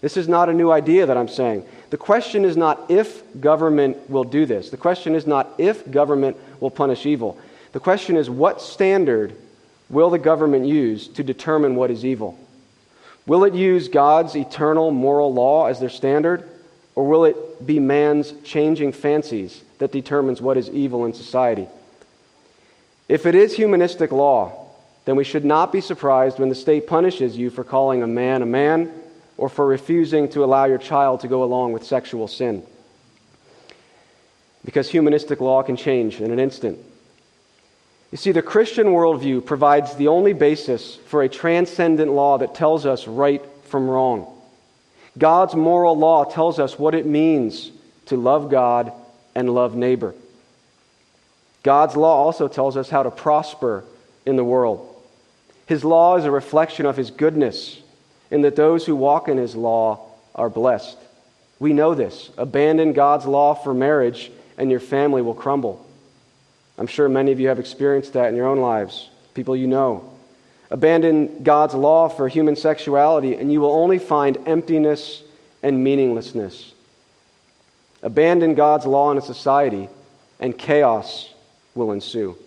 This 0.01 0.17
is 0.17 0.27
not 0.27 0.49
a 0.49 0.53
new 0.53 0.71
idea 0.71 1.05
that 1.05 1.17
I'm 1.17 1.27
saying. 1.27 1.65
The 1.89 1.97
question 1.97 2.45
is 2.45 2.55
not 2.55 2.89
if 2.89 3.23
government 3.39 4.09
will 4.09 4.23
do 4.23 4.45
this. 4.45 4.69
The 4.69 4.77
question 4.77 5.15
is 5.15 5.27
not 5.27 5.49
if 5.57 5.89
government 5.89 6.37
will 6.59 6.71
punish 6.71 7.05
evil. 7.05 7.37
The 7.73 7.79
question 7.79 8.15
is 8.15 8.29
what 8.29 8.61
standard 8.61 9.35
will 9.89 10.09
the 10.09 10.19
government 10.19 10.65
use 10.65 11.07
to 11.09 11.23
determine 11.23 11.75
what 11.75 11.91
is 11.91 12.05
evil? 12.05 12.37
Will 13.25 13.43
it 13.43 13.53
use 13.53 13.87
God's 13.87 14.35
eternal 14.35 14.91
moral 14.91 15.33
law 15.33 15.67
as 15.67 15.79
their 15.79 15.89
standard, 15.89 16.49
or 16.95 17.05
will 17.05 17.25
it 17.25 17.35
be 17.65 17.79
man's 17.79 18.33
changing 18.43 18.91
fancies 18.91 19.63
that 19.79 19.91
determines 19.91 20.41
what 20.41 20.57
is 20.57 20.69
evil 20.69 21.05
in 21.05 21.13
society? 21.13 21.67
If 23.07 23.25
it 23.25 23.35
is 23.35 23.55
humanistic 23.55 24.11
law, 24.11 24.67
then 25.05 25.15
we 25.15 25.23
should 25.23 25.45
not 25.45 25.71
be 25.71 25.81
surprised 25.81 26.39
when 26.39 26.49
the 26.49 26.55
state 26.55 26.87
punishes 26.87 27.35
you 27.35 27.49
for 27.49 27.63
calling 27.63 28.03
a 28.03 28.07
man 28.07 28.41
a 28.41 28.45
man 28.45 28.91
or 29.37 29.49
for 29.49 29.65
refusing 29.65 30.29
to 30.29 30.43
allow 30.43 30.65
your 30.65 30.77
child 30.77 31.21
to 31.21 31.27
go 31.27 31.43
along 31.43 31.71
with 31.71 31.83
sexual 31.83 32.27
sin. 32.27 32.61
Because 34.65 34.89
humanistic 34.89 35.39
law 35.39 35.63
can 35.63 35.77
change 35.77 36.21
in 36.21 36.31
an 36.31 36.39
instant. 36.39 36.77
You 38.11 38.17
see, 38.17 38.31
the 38.31 38.41
Christian 38.41 38.87
worldview 38.87 39.45
provides 39.45 39.95
the 39.95 40.07
only 40.09 40.33
basis 40.33 40.95
for 41.07 41.23
a 41.23 41.29
transcendent 41.29 42.11
law 42.11 42.37
that 42.39 42.55
tells 42.55 42.85
us 42.85 43.07
right 43.07 43.41
from 43.63 43.87
wrong. 43.87 44.27
God's 45.19 45.53
moral 45.53 45.97
law 45.97 46.23
tells 46.23 46.57
us 46.57 46.79
what 46.79 46.95
it 46.95 47.05
means 47.05 47.71
to 48.05 48.17
love 48.17 48.49
God 48.49 48.91
and 49.35 49.53
love 49.53 49.75
neighbor. 49.75 50.15
God's 51.61 51.95
law 51.95 52.23
also 52.23 52.47
tells 52.47 52.77
us 52.77 52.89
how 52.89 53.03
to 53.03 53.11
prosper 53.11 53.83
in 54.25 54.37
the 54.37 54.43
world. 54.43 54.85
His 55.65 55.83
law 55.83 56.15
is 56.15 56.25
a 56.25 56.31
reflection 56.31 56.85
of 56.85 56.97
His 56.97 57.11
goodness, 57.11 57.79
in 58.31 58.41
that 58.41 58.55
those 58.55 58.85
who 58.85 58.95
walk 58.95 59.27
in 59.27 59.37
His 59.37 59.55
law 59.55 60.07
are 60.33 60.49
blessed. 60.49 60.97
We 61.59 61.73
know 61.73 61.93
this. 61.93 62.29
Abandon 62.37 62.93
God's 62.93 63.25
law 63.25 63.53
for 63.53 63.73
marriage, 63.73 64.31
and 64.57 64.71
your 64.71 64.79
family 64.79 65.21
will 65.21 65.33
crumble. 65.33 65.85
I'm 66.77 66.87
sure 66.87 67.09
many 67.09 67.33
of 67.33 67.39
you 67.39 67.49
have 67.49 67.59
experienced 67.59 68.13
that 68.13 68.29
in 68.29 68.35
your 68.35 68.47
own 68.47 68.59
lives, 68.59 69.09
people 69.33 69.55
you 69.55 69.67
know. 69.67 70.09
Abandon 70.71 71.43
God's 71.43 71.73
law 71.73 72.09
for 72.09 72.27
human 72.27 72.55
sexuality, 72.55 73.35
and 73.35 73.51
you 73.51 73.61
will 73.61 73.71
only 73.71 73.97
find 73.97 74.37
emptiness 74.47 75.23
and 75.63 75.83
meaninglessness. 75.83 76.73
Abandon 78.03 78.53
God's 78.55 78.85
law 78.85 79.11
in 79.11 79.17
a 79.17 79.21
society, 79.21 79.89
and 80.39 80.57
chaos 80.57 81.33
will 81.75 81.91
ensue. 81.91 82.37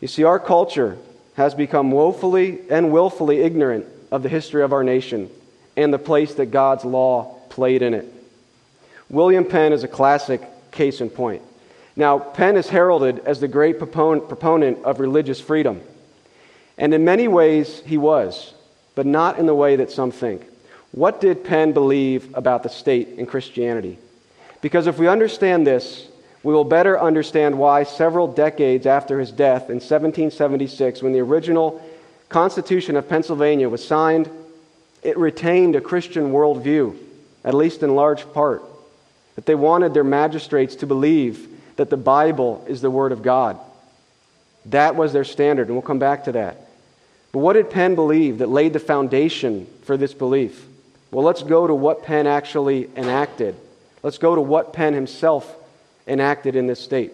You 0.00 0.08
see, 0.08 0.24
our 0.24 0.38
culture 0.38 0.96
has 1.34 1.54
become 1.54 1.90
woefully 1.90 2.60
and 2.70 2.92
willfully 2.92 3.40
ignorant 3.40 3.86
of 4.10 4.22
the 4.22 4.28
history 4.28 4.62
of 4.62 4.72
our 4.72 4.84
nation 4.84 5.30
and 5.76 5.92
the 5.92 5.98
place 5.98 6.34
that 6.34 6.46
God's 6.46 6.84
law 6.84 7.38
played 7.48 7.82
in 7.82 7.94
it. 7.94 8.06
William 9.10 9.44
Penn 9.44 9.72
is 9.72 9.84
a 9.84 9.88
classic 9.88 10.42
case 10.70 11.00
in 11.00 11.10
point. 11.10 11.42
Now, 11.96 12.18
Penn 12.18 12.56
is 12.56 12.68
heralded 12.68 13.20
as 13.20 13.40
the 13.40 13.48
great 13.48 13.78
proponent 13.78 14.84
of 14.84 15.00
religious 15.00 15.40
freedom. 15.40 15.80
And 16.78 16.94
in 16.94 17.04
many 17.04 17.28
ways, 17.28 17.82
he 17.84 17.98
was, 17.98 18.54
but 18.94 19.04
not 19.04 19.38
in 19.38 19.46
the 19.46 19.54
way 19.54 19.76
that 19.76 19.90
some 19.90 20.12
think. 20.12 20.46
What 20.92 21.20
did 21.20 21.44
Penn 21.44 21.72
believe 21.72 22.34
about 22.34 22.62
the 22.62 22.68
state 22.68 23.08
and 23.18 23.28
Christianity? 23.28 23.98
Because 24.62 24.86
if 24.86 24.98
we 24.98 25.08
understand 25.08 25.66
this, 25.66 26.08
we 26.42 26.54
will 26.54 26.64
better 26.64 26.98
understand 26.98 27.58
why 27.58 27.82
several 27.82 28.28
decades 28.28 28.86
after 28.86 29.18
his 29.18 29.30
death 29.30 29.62
in 29.62 29.76
1776, 29.76 31.02
when 31.02 31.12
the 31.12 31.20
original 31.20 31.84
Constitution 32.28 32.96
of 32.96 33.08
Pennsylvania 33.08 33.68
was 33.68 33.86
signed, 33.86 34.30
it 35.02 35.18
retained 35.18 35.76
a 35.76 35.80
Christian 35.80 36.32
worldview, 36.32 36.96
at 37.44 37.54
least 37.54 37.82
in 37.82 37.94
large 37.94 38.30
part. 38.32 38.62
That 39.34 39.46
they 39.46 39.54
wanted 39.54 39.94
their 39.94 40.04
magistrates 40.04 40.76
to 40.76 40.86
believe 40.86 41.48
that 41.76 41.90
the 41.90 41.96
Bible 41.96 42.64
is 42.68 42.80
the 42.80 42.90
Word 42.90 43.12
of 43.12 43.22
God. 43.22 43.58
That 44.66 44.96
was 44.96 45.12
their 45.12 45.24
standard, 45.24 45.68
and 45.68 45.76
we'll 45.76 45.82
come 45.82 45.98
back 45.98 46.24
to 46.24 46.32
that. 46.32 46.67
But 47.32 47.40
what 47.40 47.54
did 47.54 47.70
Penn 47.70 47.94
believe 47.94 48.38
that 48.38 48.48
laid 48.48 48.72
the 48.72 48.80
foundation 48.80 49.66
for 49.82 49.96
this 49.96 50.14
belief? 50.14 50.66
Well, 51.10 51.24
let's 51.24 51.42
go 51.42 51.66
to 51.66 51.74
what 51.74 52.02
Penn 52.02 52.26
actually 52.26 52.88
enacted. 52.96 53.54
Let's 54.02 54.18
go 54.18 54.34
to 54.34 54.40
what 54.40 54.72
Penn 54.72 54.94
himself 54.94 55.56
enacted 56.06 56.56
in 56.56 56.66
this 56.66 56.80
state. 56.80 57.12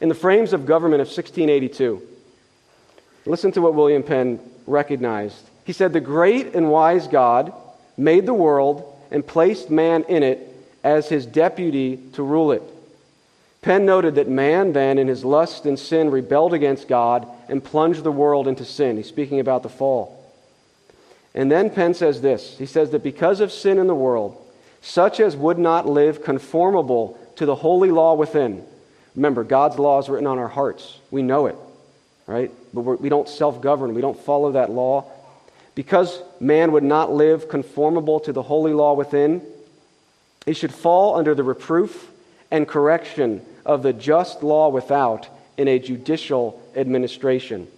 In 0.00 0.08
the 0.08 0.14
frames 0.14 0.52
of 0.52 0.66
government 0.66 1.00
of 1.00 1.06
1682, 1.08 2.02
listen 3.26 3.52
to 3.52 3.62
what 3.62 3.74
William 3.74 4.02
Penn 4.02 4.40
recognized. 4.66 5.38
He 5.64 5.72
said, 5.72 5.92
The 5.92 6.00
great 6.00 6.54
and 6.54 6.70
wise 6.70 7.06
God 7.06 7.52
made 7.96 8.26
the 8.26 8.34
world 8.34 8.90
and 9.10 9.26
placed 9.26 9.70
man 9.70 10.04
in 10.08 10.22
it 10.22 10.50
as 10.82 11.08
his 11.08 11.24
deputy 11.24 11.98
to 12.14 12.22
rule 12.22 12.52
it. 12.52 12.62
Penn 13.64 13.86
noted 13.86 14.16
that 14.16 14.28
man 14.28 14.74
then, 14.74 14.98
in 14.98 15.08
his 15.08 15.24
lust 15.24 15.64
and 15.64 15.78
sin, 15.78 16.10
rebelled 16.10 16.52
against 16.52 16.86
God 16.86 17.26
and 17.48 17.64
plunged 17.64 18.02
the 18.02 18.12
world 18.12 18.46
into 18.46 18.62
sin. 18.62 18.98
He's 18.98 19.08
speaking 19.08 19.40
about 19.40 19.62
the 19.62 19.70
fall. 19.70 20.22
And 21.34 21.50
then 21.50 21.70
Penn 21.70 21.94
says 21.94 22.20
this 22.20 22.58
He 22.58 22.66
says 22.66 22.90
that 22.90 23.02
because 23.02 23.40
of 23.40 23.50
sin 23.50 23.78
in 23.78 23.86
the 23.86 23.94
world, 23.94 24.36
such 24.82 25.18
as 25.18 25.34
would 25.34 25.58
not 25.58 25.88
live 25.88 26.22
conformable 26.22 27.18
to 27.36 27.46
the 27.46 27.54
holy 27.54 27.90
law 27.90 28.12
within. 28.12 28.62
Remember, 29.16 29.42
God's 29.42 29.78
law 29.78 29.98
is 29.98 30.10
written 30.10 30.26
on 30.26 30.38
our 30.38 30.48
hearts. 30.48 30.98
We 31.10 31.22
know 31.22 31.46
it, 31.46 31.56
right? 32.26 32.50
But 32.74 32.82
we 32.82 33.08
do 33.08 33.16
not 33.16 33.30
self 33.30 33.62
govern, 33.62 33.94
we 33.94 34.02
don't 34.02 34.20
follow 34.20 34.52
that 34.52 34.70
law. 34.70 35.10
Because 35.74 36.22
man 36.38 36.72
would 36.72 36.84
not 36.84 37.14
live 37.14 37.48
conformable 37.48 38.20
to 38.20 38.32
the 38.34 38.42
holy 38.42 38.74
law 38.74 38.92
within, 38.92 39.40
he 40.44 40.52
should 40.52 40.74
fall 40.74 41.16
under 41.16 41.34
the 41.34 41.42
reproof 41.42 42.10
and 42.50 42.68
correction 42.68 43.40
of 43.64 43.82
the 43.82 43.92
just 43.92 44.42
law 44.42 44.68
without 44.68 45.28
in 45.56 45.68
a 45.68 45.78
judicial 45.78 46.60
administration. 46.76 47.68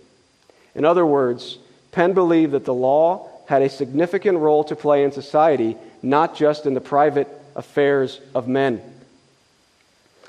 In 0.75 0.85
other 0.85 1.07
words, 1.07 1.59
Penn 1.93 2.13
believed 2.13 2.53
that 2.53 2.65
the 2.65 2.75
law 2.75 3.29
had 3.47 3.63
a 3.63 3.69
significant 3.69 4.39
role 4.39 4.65
to 4.65 4.77
play 4.77 5.05
in 5.05 5.13
society, 5.13 5.77
not 6.03 6.37
just 6.37 6.67
in 6.67 6.75
the 6.75 6.81
private 6.81 7.29
affairs 7.55 8.21
of 8.35 8.49
men. 8.49 8.83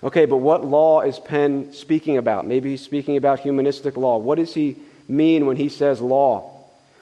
Okay, 0.04 0.26
but 0.26 0.38
what 0.38 0.64
law 0.64 1.02
is 1.02 1.18
Penn 1.20 1.74
speaking 1.74 2.18
about? 2.18 2.46
Maybe 2.46 2.72
he's 2.72 2.84
speaking 2.84 3.18
about 3.18 3.40
humanistic 3.40 3.98
law. 3.98 4.18
What 4.18 4.38
does 4.38 4.54
he 4.54 4.76
mean 5.08 5.48
when 5.48 5.58
he 5.58 5.70
says 5.70 6.00
law? 6.00 6.54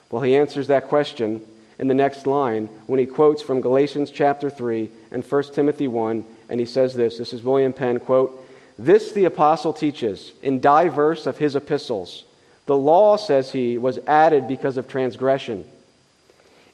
Well, 0.09 0.21
he 0.21 0.35
answers 0.35 0.67
that 0.67 0.87
question 0.87 1.41
in 1.77 1.89
the 1.89 1.93
next 1.93 2.25
line 2.25 2.67
when 2.87 2.99
he 2.99 3.05
quotes 3.05 3.41
from 3.41 3.59
Galatians 3.59 4.11
chapter 4.11 4.49
3 4.49 4.89
and 5.11 5.25
1 5.25 5.43
Timothy 5.53 5.89
1, 5.89 6.25
and 6.49 6.59
he 6.59 6.65
says 6.65 6.93
this. 6.93 7.17
This 7.17 7.33
is 7.33 7.43
William 7.43 7.73
Penn, 7.73 7.99
quote, 7.99 8.44
this 8.77 9.11
the 9.11 9.25
apostle 9.25 9.73
teaches 9.73 10.33
in 10.41 10.59
diverse 10.59 11.25
of 11.25 11.37
his 11.37 11.55
epistles. 11.55 12.23
The 12.65 12.75
law, 12.75 13.15
says 13.15 13.51
he, 13.51 13.77
was 13.77 13.99
added 14.07 14.47
because 14.47 14.77
of 14.77 14.87
transgression. 14.87 15.65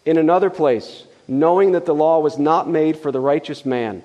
In 0.06 0.18
another 0.18 0.50
place, 0.50 1.06
knowing 1.28 1.74
that 1.74 1.86
the 1.86 1.94
law 1.94 2.20
was 2.20 2.38
not 2.38 2.68
made 2.68 2.98
for 2.98 3.12
the 3.12 3.20
righteous 3.20 3.66
man, 3.66 4.04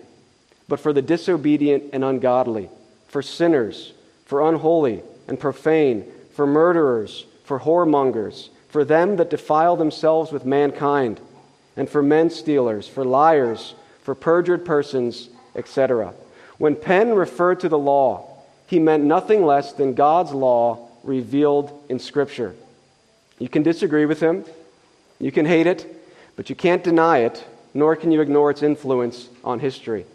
but 0.68 0.80
for 0.80 0.92
the 0.92 1.02
disobedient 1.02 1.84
and 1.92 2.04
ungodly, 2.04 2.68
for 3.08 3.22
sinners, 3.22 3.92
for 4.26 4.46
unholy 4.48 5.02
and 5.28 5.40
profane, 5.40 6.04
for 6.34 6.46
murderers, 6.46 7.24
for 7.44 7.60
whoremongers, 7.60 8.48
for 8.68 8.84
them 8.84 9.16
that 9.16 9.30
defile 9.30 9.76
themselves 9.76 10.32
with 10.32 10.44
mankind, 10.44 11.20
and 11.76 11.88
for 11.88 12.02
men 12.02 12.28
stealers, 12.28 12.86
for 12.88 13.04
liars, 13.04 13.74
for 14.02 14.14
perjured 14.14 14.64
persons, 14.64 15.30
etc. 15.54 16.12
When 16.58 16.76
Penn 16.76 17.14
referred 17.14 17.60
to 17.60 17.68
the 17.68 17.78
law, 17.78 18.28
he 18.66 18.78
meant 18.78 19.04
nothing 19.04 19.44
less 19.44 19.72
than 19.72 19.94
God's 19.94 20.32
law 20.32 20.88
revealed 21.02 21.72
in 21.88 21.98
Scripture. 21.98 22.54
You 23.38 23.48
can 23.48 23.62
disagree 23.62 24.06
with 24.06 24.20
him, 24.20 24.44
you 25.18 25.30
can 25.30 25.46
hate 25.46 25.66
it, 25.66 25.86
but 26.36 26.50
you 26.50 26.56
can't 26.56 26.82
deny 26.82 27.18
it, 27.18 27.44
nor 27.74 27.96
can 27.96 28.10
you 28.10 28.20
ignore 28.20 28.50
its 28.50 28.62
influence 28.62 29.28
on 29.44 29.60
history. 29.60 30.06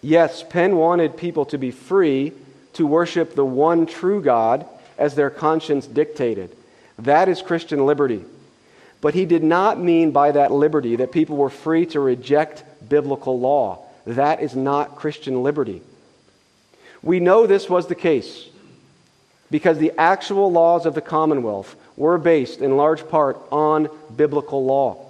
Yes, 0.00 0.44
Penn 0.48 0.76
wanted 0.76 1.16
people 1.16 1.44
to 1.46 1.58
be 1.58 1.70
free 1.70 2.32
to 2.74 2.86
worship 2.86 3.34
the 3.34 3.44
one 3.44 3.86
true 3.86 4.22
God 4.22 4.66
as 4.96 5.14
their 5.14 5.30
conscience 5.30 5.86
dictated. 5.86 6.54
That 6.98 7.28
is 7.28 7.42
Christian 7.42 7.86
liberty. 7.86 8.24
But 9.00 9.14
he 9.14 9.26
did 9.26 9.44
not 9.44 9.80
mean 9.80 10.10
by 10.10 10.32
that 10.32 10.50
liberty 10.50 10.96
that 10.96 11.12
people 11.12 11.36
were 11.36 11.50
free 11.50 11.86
to 11.86 12.00
reject 12.00 12.64
biblical 12.88 13.38
law. 13.38 13.84
That 14.08 14.40
is 14.40 14.56
not 14.56 14.96
Christian 14.96 15.42
liberty. 15.42 15.82
We 17.02 17.20
know 17.20 17.46
this 17.46 17.68
was 17.68 17.88
the 17.88 17.94
case 17.94 18.48
because 19.50 19.76
the 19.76 19.92
actual 19.98 20.50
laws 20.50 20.86
of 20.86 20.94
the 20.94 21.02
Commonwealth 21.02 21.76
were 21.94 22.16
based 22.16 22.60
in 22.62 22.78
large 22.78 23.06
part 23.08 23.38
on 23.52 23.90
biblical 24.16 24.64
law. 24.64 25.04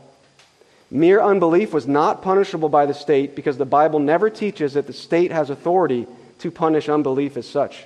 Mere 0.91 1.21
unbelief 1.21 1.73
was 1.73 1.87
not 1.87 2.23
punishable 2.23 2.69
by 2.69 2.87
the 2.87 2.95
state 2.95 3.37
because 3.37 3.57
the 3.57 3.65
Bible 3.65 4.01
never 4.01 4.29
teaches 4.29 4.75
that 4.75 4.89
the 4.89 4.93
state 4.93 5.31
has 5.31 5.49
authority 5.49 6.09
to 6.41 6.51
punish 6.51 6.89
unbelief 6.89 7.37
as 7.37 7.49
such. 7.49 7.85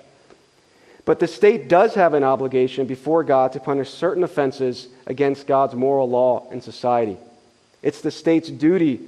But 1.05 1.19
the 1.19 1.29
state 1.29 1.69
does 1.69 1.95
have 1.95 2.15
an 2.15 2.25
obligation 2.25 2.87
before 2.87 3.23
God 3.23 3.53
to 3.53 3.61
punish 3.61 3.91
certain 3.91 4.25
offenses 4.25 4.89
against 5.07 5.47
God's 5.47 5.75
moral 5.75 6.09
law 6.09 6.49
in 6.51 6.63
society. 6.63 7.19
It's 7.83 8.01
the 8.01 8.11
state's 8.11 8.49
duty 8.49 9.01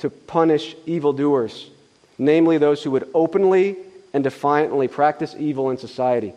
to 0.00 0.10
punish 0.10 0.76
evildoers, 0.86 1.70
namely 2.18 2.58
those 2.58 2.82
who 2.82 2.90
would 2.90 3.08
openly 3.14 3.76
and 4.12 4.24
defiantly 4.24 4.88
practice 4.88 5.34
evil 5.38 5.70
in 5.70 5.78
society. 5.78 6.32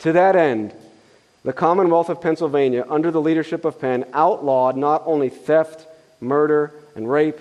To 0.00 0.12
that 0.12 0.36
end, 0.36 0.74
the 1.44 1.52
Commonwealth 1.52 2.08
of 2.08 2.20
Pennsylvania, 2.20 2.84
under 2.88 3.10
the 3.10 3.20
leadership 3.20 3.64
of 3.64 3.80
Penn, 3.80 4.04
outlawed 4.12 4.76
not 4.76 5.02
only 5.06 5.28
theft, 5.28 5.86
murder, 6.20 6.72
and 6.94 7.10
rape, 7.10 7.38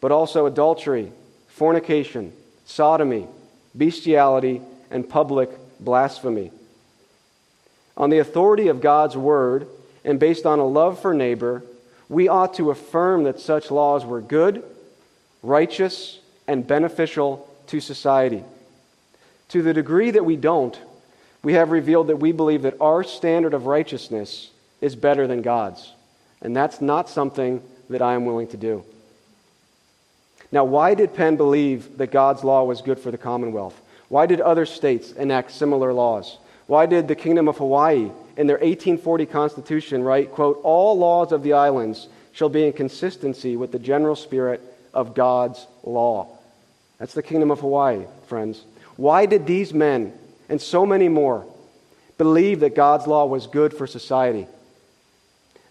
but 0.00 0.12
also 0.12 0.46
adultery, 0.46 1.12
fornication, 1.48 2.32
sodomy, 2.64 3.26
bestiality, 3.76 4.60
and 4.90 5.08
public 5.08 5.50
blasphemy. 5.80 6.50
On 7.96 8.10
the 8.10 8.18
authority 8.18 8.68
of 8.68 8.80
God's 8.80 9.16
word 9.16 9.66
and 10.04 10.20
based 10.20 10.46
on 10.46 10.58
a 10.58 10.66
love 10.66 11.00
for 11.00 11.14
neighbor, 11.14 11.62
we 12.14 12.28
ought 12.28 12.54
to 12.54 12.70
affirm 12.70 13.24
that 13.24 13.40
such 13.40 13.72
laws 13.72 14.04
were 14.06 14.20
good, 14.20 14.62
righteous, 15.42 16.20
and 16.46 16.66
beneficial 16.66 17.48
to 17.66 17.80
society. 17.80 18.44
To 19.48 19.62
the 19.62 19.74
degree 19.74 20.12
that 20.12 20.24
we 20.24 20.36
don't, 20.36 20.78
we 21.42 21.54
have 21.54 21.70
revealed 21.70 22.06
that 22.06 22.16
we 22.16 22.30
believe 22.30 22.62
that 22.62 22.80
our 22.80 23.02
standard 23.02 23.52
of 23.52 23.66
righteousness 23.66 24.50
is 24.80 24.94
better 24.94 25.26
than 25.26 25.42
God's. 25.42 25.92
And 26.40 26.54
that's 26.54 26.80
not 26.80 27.10
something 27.10 27.60
that 27.90 28.00
I 28.00 28.14
am 28.14 28.24
willing 28.24 28.48
to 28.48 28.56
do. 28.56 28.84
Now, 30.52 30.64
why 30.64 30.94
did 30.94 31.14
Penn 31.14 31.36
believe 31.36 31.98
that 31.98 32.12
God's 32.12 32.44
law 32.44 32.62
was 32.62 32.80
good 32.80 33.00
for 33.00 33.10
the 33.10 33.18
Commonwealth? 33.18 33.80
Why 34.08 34.26
did 34.26 34.40
other 34.40 34.66
states 34.66 35.10
enact 35.10 35.50
similar 35.50 35.92
laws? 35.92 36.38
Why 36.68 36.86
did 36.86 37.08
the 37.08 37.16
Kingdom 37.16 37.48
of 37.48 37.58
Hawaii, 37.58 38.10
in 38.36 38.46
their 38.46 38.56
1840 38.56 39.26
Constitution, 39.26 40.02
write, 40.02 40.32
quote, 40.32 40.60
all 40.62 40.98
laws 40.98 41.32
of 41.32 41.42
the 41.42 41.52
islands 41.52 42.08
shall 42.32 42.48
be 42.48 42.66
in 42.66 42.72
consistency 42.72 43.56
with 43.56 43.72
the 43.72 43.78
general 43.78 44.16
spirit 44.16 44.60
of 44.92 45.14
God's 45.14 45.66
law? 45.82 46.28
That's 46.98 47.14
the 47.14 47.22
Kingdom 47.22 47.50
of 47.50 47.60
Hawaii, 47.60 48.06
friends. 48.26 48.64
Why 48.96 49.26
did 49.26 49.46
these 49.46 49.74
men 49.74 50.12
and 50.48 50.60
so 50.60 50.86
many 50.86 51.08
more 51.08 51.46
believe 52.18 52.60
that 52.60 52.74
God's 52.74 53.06
law 53.06 53.26
was 53.26 53.46
good 53.46 53.74
for 53.74 53.86
society? 53.86 54.46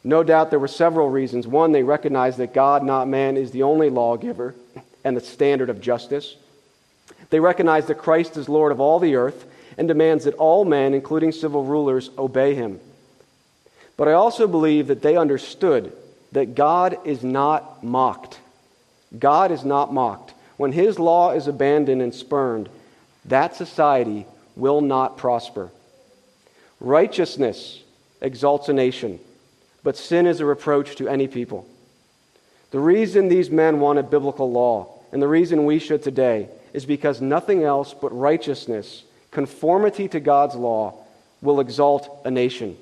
No 0.04 0.24
doubt 0.24 0.50
there 0.50 0.60
were 0.60 0.68
several 0.68 1.10
reasons. 1.10 1.48
One, 1.48 1.72
they 1.72 1.84
recognized 1.84 2.38
that 2.40 2.54
God, 2.54 2.84
not 2.84 3.08
man, 3.08 3.38
is 3.38 3.52
the 3.52 3.64
only 3.64 3.90
lawgiver 3.90 4.54
and 5.04 5.16
the 5.16 5.22
standard 5.22 5.70
of 5.70 5.80
justice. 5.80 6.36
They 7.30 7.40
recognized 7.40 7.88
that 7.88 7.96
Christ 7.96 8.38
is 8.38 8.50
Lord 8.50 8.72
of 8.72 8.80
all 8.80 9.00
the 9.00 9.16
earth 9.16 9.46
and 9.78 9.88
demands 9.88 10.26
that 10.26 10.36
all 10.36 10.66
men, 10.66 10.94
including 10.94 11.32
civil 11.32 11.64
rulers, 11.64 12.10
obey 12.18 12.56
him. 12.56 12.80
But 13.98 14.08
I 14.08 14.14
also 14.14 14.48
believe 14.48 14.88
that 14.88 15.02
they 15.02 15.18
understood 15.18 15.94
that 16.32 16.56
God 16.56 16.98
is 17.06 17.24
not 17.24 17.84
mocked. 17.84 18.40
God 19.18 19.52
is 19.52 19.64
not 19.64 19.94
mocked. 19.94 20.34
When 20.58 20.72
his 20.72 21.00
law 21.00 21.32
is 21.32 21.48
abandoned 21.48 22.02
and 22.02 22.14
spurned, 22.14 22.70
that 23.26 23.56
society 23.56 24.26
will 24.56 24.82
not 24.82 25.18
prosper. 25.18 25.72
Righteousness 26.80 27.82
exalts 28.22 28.70
a 28.70 28.74
nation, 28.74 29.20
but 29.84 29.98
sin 29.98 30.26
is 30.26 30.40
a 30.40 30.46
reproach 30.46 30.96
to 30.98 31.08
any 31.08 31.28
people. 31.28 31.68
The 32.72 32.80
reason 32.80 33.28
these 33.28 33.52
men 33.52 33.80
wanted 33.80 34.10
biblical 34.10 34.52
law, 34.52 35.00
and 35.12 35.22
the 35.22 35.28
reason 35.28 35.66
we 35.66 35.80
should 35.80 36.02
today, 36.02 36.50
is 36.74 36.86
because 36.86 37.22
nothing 37.22 37.64
else 37.64 37.94
but 37.94 38.18
righteousness, 38.18 39.04
conformity 39.34 40.08
to 40.08 40.20
God's 40.20 40.56
law, 40.56 41.04
will 41.42 41.60
exalt 41.60 42.22
a 42.24 42.32
nation. 42.32 42.78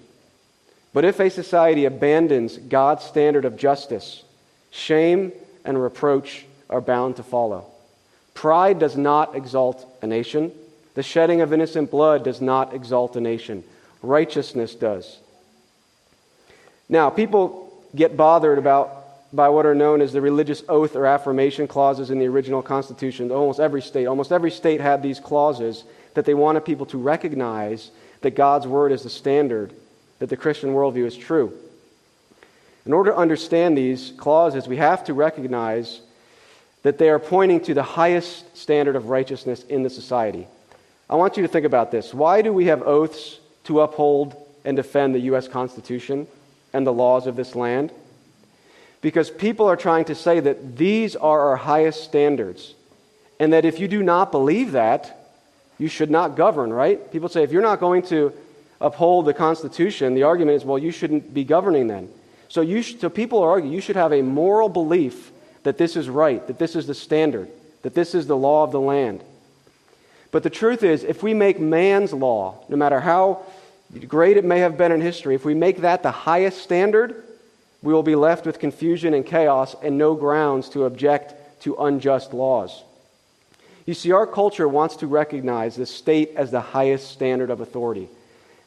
But 0.94 1.06
if 1.06 1.20
a 1.20 1.30
society 1.30 1.86
abandons 1.86 2.58
God's 2.58 3.04
standard 3.04 3.46
of 3.46 3.58
justice, 3.58 4.24
shame 4.70 5.32
and 5.66 5.82
reproach 5.82 6.46
are 6.70 6.82
bound 6.82 7.16
to 7.16 7.24
follow. 7.24 7.66
Pride 8.34 8.80
does 8.80 8.96
not 8.96 9.36
exalt 9.36 9.86
a 10.02 10.08
nation. 10.08 10.52
The 10.94 11.04
shedding 11.04 11.42
of 11.42 11.54
innocent 11.54 11.90
blood 11.92 12.24
does 12.24 12.42
not 12.42 12.74
exalt 12.74 13.16
a 13.16 13.22
nation. 13.22 13.64
Righteousness 14.02 14.76
does. 14.76 15.20
Now, 16.90 17.10
people 17.10 17.72
get 17.96 18.18
bothered 18.18 18.58
about 18.58 18.98
by 19.34 19.48
what 19.48 19.66
are 19.66 19.76
known 19.76 20.02
as 20.02 20.12
the 20.12 20.20
religious 20.20 20.64
oath 20.68 20.96
or 20.96 21.06
affirmation 21.06 21.68
clauses 21.68 22.10
in 22.10 22.20
the 22.20 22.28
original 22.28 22.62
Constitution. 22.62 23.32
Almost 23.32 23.60
every 23.60 23.82
state, 23.82 24.06
almost 24.06 24.32
every 24.32 24.52
state 24.52 24.82
had 24.82 25.02
these 25.02 25.20
clauses 25.20 25.86
that 26.14 26.26
they 26.26 26.34
wanted 26.34 26.66
people 26.66 26.86
to 26.88 26.98
recognize 26.98 27.92
that 28.22 28.36
God's 28.36 28.68
word 28.68 28.92
is 28.92 29.04
the 29.04 29.10
standard, 29.10 29.74
that 30.20 30.30
the 30.30 30.38
Christian 30.38 30.74
worldview 30.74 31.06
is 31.06 31.18
true. 31.18 31.54
In 32.86 32.94
order 32.94 33.12
to 33.12 33.18
understand 33.18 33.78
these 33.78 34.14
clauses, 34.18 34.68
we 34.68 34.78
have 34.78 35.04
to 35.06 35.14
recognize 35.14 36.02
that 36.84 36.98
they 36.98 37.10
are 37.10 37.20
pointing 37.20 37.60
to 37.62 37.74
the 37.74 37.84
highest 37.84 38.58
standard 38.58 38.96
of 38.96 39.10
righteousness 39.10 39.64
in 39.64 39.84
the 39.84 39.90
society. 39.90 40.48
I 41.10 41.16
want 41.16 41.38
you 41.38 41.44
to 41.44 41.48
think 41.48 41.66
about 41.66 41.92
this. 41.92 42.14
Why 42.14 42.42
do 42.42 42.52
we 42.52 42.66
have 42.66 42.82
oaths 42.82 43.40
to 43.66 43.82
uphold 43.82 44.36
and 44.66 44.76
defend 44.76 45.14
the 45.14 45.20
U.S. 45.20 45.48
Constitution 45.48 46.28
and 46.74 46.88
the 46.88 46.94
laws 46.94 47.28
of 47.28 47.36
this 47.36 47.56
land? 47.56 47.92
Because 49.02 49.30
people 49.30 49.68
are 49.68 49.76
trying 49.76 50.06
to 50.06 50.16
say 50.16 50.40
that 50.40 50.78
these 50.78 51.16
are 51.16 51.50
our 51.50 51.56
highest 51.56 52.04
standards, 52.04 52.74
and 53.40 53.54
that 53.54 53.66
if 53.66 53.80
you 53.80 53.88
do 53.88 54.02
not 54.02 54.32
believe 54.32 54.72
that, 54.72 55.21
you 55.82 55.88
should 55.88 56.12
not 56.12 56.36
govern, 56.36 56.72
right? 56.72 57.12
People 57.12 57.28
say 57.28 57.42
if 57.42 57.52
you're 57.52 57.64
not 57.64 57.80
going 57.80 58.04
to 58.04 58.32
uphold 58.80 59.26
the 59.26 59.34
Constitution, 59.34 60.14
the 60.14 60.22
argument 60.22 60.58
is, 60.58 60.64
well, 60.64 60.78
you 60.78 60.92
shouldn't 60.92 61.34
be 61.34 61.44
governing 61.44 61.88
then. 61.88 62.08
So, 62.50 62.62
you 62.62 62.84
sh- 62.84 62.98
so 63.00 63.10
people 63.10 63.42
argue 63.42 63.72
you 63.72 63.82
should 63.82 63.96
have 63.96 64.14
a 64.14 64.22
moral 64.22 64.70
belief 64.70 65.32
that 65.64 65.80
this 65.80 65.96
is 65.96 66.08
right, 66.08 66.46
that 66.46 66.60
this 66.60 66.76
is 66.76 66.86
the 66.86 66.94
standard, 66.94 67.50
that 67.82 67.96
this 67.96 68.14
is 68.14 68.28
the 68.28 68.38
law 68.38 68.64
of 68.64 68.72
the 68.72 68.80
land. 68.80 69.24
But 70.30 70.44
the 70.44 70.52
truth 70.52 70.84
is, 70.84 71.04
if 71.04 71.24
we 71.24 71.34
make 71.34 71.60
man's 71.60 72.14
law, 72.14 72.64
no 72.70 72.78
matter 72.78 73.00
how 73.00 73.42
great 74.08 74.38
it 74.38 74.46
may 74.46 74.60
have 74.60 74.78
been 74.78 74.92
in 74.92 75.02
history, 75.02 75.34
if 75.34 75.46
we 75.46 75.56
make 75.56 75.78
that 75.78 76.04
the 76.04 76.12
highest 76.12 76.62
standard, 76.62 77.24
we 77.82 77.92
will 77.92 78.04
be 78.04 78.16
left 78.16 78.46
with 78.46 78.60
confusion 78.60 79.16
and 79.16 79.26
chaos 79.26 79.76
and 79.82 79.98
no 79.98 80.14
grounds 80.14 80.70
to 80.70 80.86
object 80.86 81.62
to 81.64 81.76
unjust 81.78 82.36
laws. 82.36 82.84
You 83.92 83.96
see, 83.96 84.14
our 84.14 84.26
culture 84.26 84.70
wants 84.70 84.96
to 84.96 85.08
recognize 85.08 85.76
the 85.76 85.86
state 85.86 86.32
as 86.38 86.50
the 86.50 86.62
highest 86.62 87.12
standard 87.12 87.50
of 87.50 87.60
authority. 87.60 88.08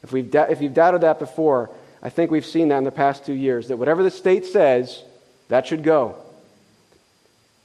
If, 0.03 0.11
we've 0.11 0.29
da- 0.29 0.51
if 0.51 0.61
you've 0.61 0.75
doubted 0.75 1.01
that 1.01 1.17
before, 1.17 1.71
I 2.03 2.09
think 2.09 2.29
we've 2.29 2.45
seen 2.45 2.67
that 2.67 2.77
in 2.77 2.83
the 2.83 2.91
past 2.91 3.25
two 3.25 3.33
years 3.33 3.69
that 3.69 3.77
whatever 3.77 4.03
the 4.03 4.11
state 4.11 4.45
says, 4.45 5.01
that 5.47 5.65
should 5.65 5.81
go. 5.81 6.15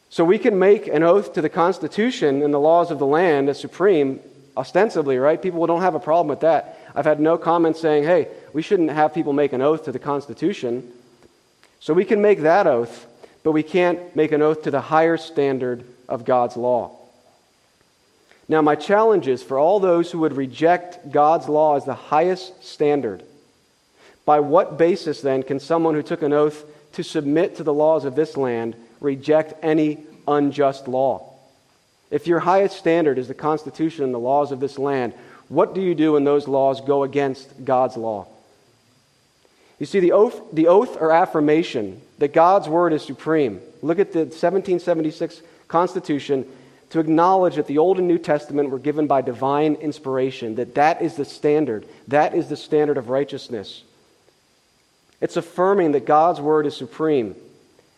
So 0.09 0.25
we 0.25 0.38
can 0.38 0.59
make 0.59 0.87
an 0.87 1.03
oath 1.03 1.35
to 1.35 1.42
the 1.42 1.51
Constitution 1.51 2.40
and 2.40 2.55
the 2.55 2.59
laws 2.59 2.90
of 2.90 2.99
the 2.99 3.05
land 3.05 3.51
as 3.51 3.61
supreme, 3.61 4.20
ostensibly, 4.57 5.18
right? 5.18 5.42
People 5.42 5.66
don't 5.66 5.83
have 5.83 5.94
a 5.94 6.01
problem 6.01 6.29
with 6.29 6.40
that. 6.40 6.79
I've 6.94 7.05
had 7.05 7.20
no 7.20 7.37
comments 7.37 7.79
saying, 7.79 8.05
hey, 8.05 8.29
we 8.55 8.62
shouldn't 8.62 8.88
have 8.88 9.12
people 9.12 9.35
make 9.35 9.53
an 9.53 9.61
oath 9.61 9.85
to 9.85 9.92
the 9.92 9.99
Constitution. 9.99 10.90
So 11.79 11.92
we 11.92 12.07
can 12.07 12.23
make 12.23 12.40
that 12.40 12.66
oath, 12.66 13.07
but 13.42 13.53
we 13.53 13.62
can't 13.62 14.16
make 14.16 14.33
an 14.33 14.40
oath 14.40 14.62
to 14.62 14.70
the 14.70 14.81
higher 14.81 15.18
standard 15.18 15.85
of 16.09 16.25
God's 16.25 16.57
law. 16.57 16.96
Now, 18.51 18.63
my 18.63 18.75
challenge 18.75 19.29
is 19.29 19.45
for 19.45 19.61
all 19.61 19.79
those 19.79 20.11
who 20.11 20.19
would 20.19 20.37
reject 20.37 21.13
God's 21.13 21.49
law 21.49 21.77
as 21.77 21.85
the 21.85 21.95
highest 21.95 22.65
standard. 22.65 23.23
By 24.25 24.41
what 24.41 24.77
basis, 24.77 25.21
then, 25.21 25.45
can 25.45 25.61
someone 25.61 25.95
who 25.95 26.03
took 26.03 26.23
an 26.23 26.33
oath 26.33 26.65
to 26.95 27.05
submit 27.05 27.55
to 27.57 27.63
the 27.63 27.73
laws 27.73 28.05
of 28.05 28.17
this 28.17 28.37
land 28.37 28.75
reject 28.99 29.55
any 29.63 29.99
unjust 30.27 30.89
law. 30.89 31.33
If 32.11 32.27
your 32.27 32.41
highest 32.41 32.77
standard 32.77 33.19
is 33.19 33.29
the 33.29 33.35
Constitution 33.35 34.03
and 34.03 34.13
the 34.13 34.19
laws 34.19 34.51
of 34.51 34.59
this 34.59 34.81
land, 34.81 35.13
what 35.47 35.73
do 35.73 35.81
you 35.81 35.95
do 35.95 36.15
when 36.15 36.25
those 36.25 36.49
laws 36.49 36.81
go 36.81 37.05
against 37.05 37.65
God's 37.65 37.97
law? 37.97 38.27
You 39.79 39.87
see, 39.87 40.01
the 40.01 40.11
oath, 40.11 40.41
the 40.53 40.67
oath 40.67 40.97
or 41.01 41.13
affirmation 41.13 42.03
that 42.19 42.35
God's 42.35 42.69
word 42.69 42.95
is 42.95 43.05
supreme. 43.05 43.61
Look 43.81 44.01
at 44.01 44.11
the 44.11 44.23
1776 44.23 45.41
Constitution 45.69 46.47
to 46.90 47.00
acknowledge 47.00 47.55
that 47.55 47.66
the 47.66 47.79
Old 47.79 47.98
and 47.98 48.09
New 48.09 48.18
Testament 48.18 48.70
were 48.70 48.79
given 48.79 49.07
by 49.07 49.22
divine 49.22 49.76
inspiration, 49.76 50.57
that 50.57 50.74
that 50.74 51.03
is 51.03 51.14
the 51.14 51.24
standard. 51.24 51.87
That 52.09 52.35
is 52.35 52.48
the 52.48 52.57
standard 52.57 52.98
of 52.98 53.09
righteousness. 53.09 53.85
It's 55.20 55.37
affirming 55.37 55.92
that 55.92 56.05
God's 56.05 56.40
word 56.40 56.66
is 56.66 56.76
supreme. 56.76 57.37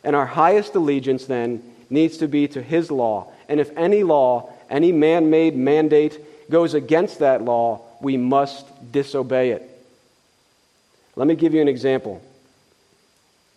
And 0.05 0.15
our 0.15 0.27
highest 0.27 0.75
allegiance 0.75 1.25
then 1.25 1.63
needs 1.89 2.19
to 2.19 2.29
be 2.29 2.49
to 2.49 2.63
His 2.63 2.91
law. 2.91 3.33
And 3.49 3.61
if 3.61 3.77
any 3.77 4.03
law, 4.03 4.53
any 4.69 4.93
man 4.93 5.31
made 5.31 5.57
mandate 5.57 6.51
goes 6.51 6.75
against 6.75 7.21
that 7.21 7.43
law, 7.43 7.81
we 8.01 8.17
must 8.17 8.67
disobey 8.93 9.51
it. 9.51 9.69
Let 11.17 11.27
me 11.27 11.35
give 11.35 11.55
you 11.55 11.63
an 11.63 11.69
example. 11.69 12.23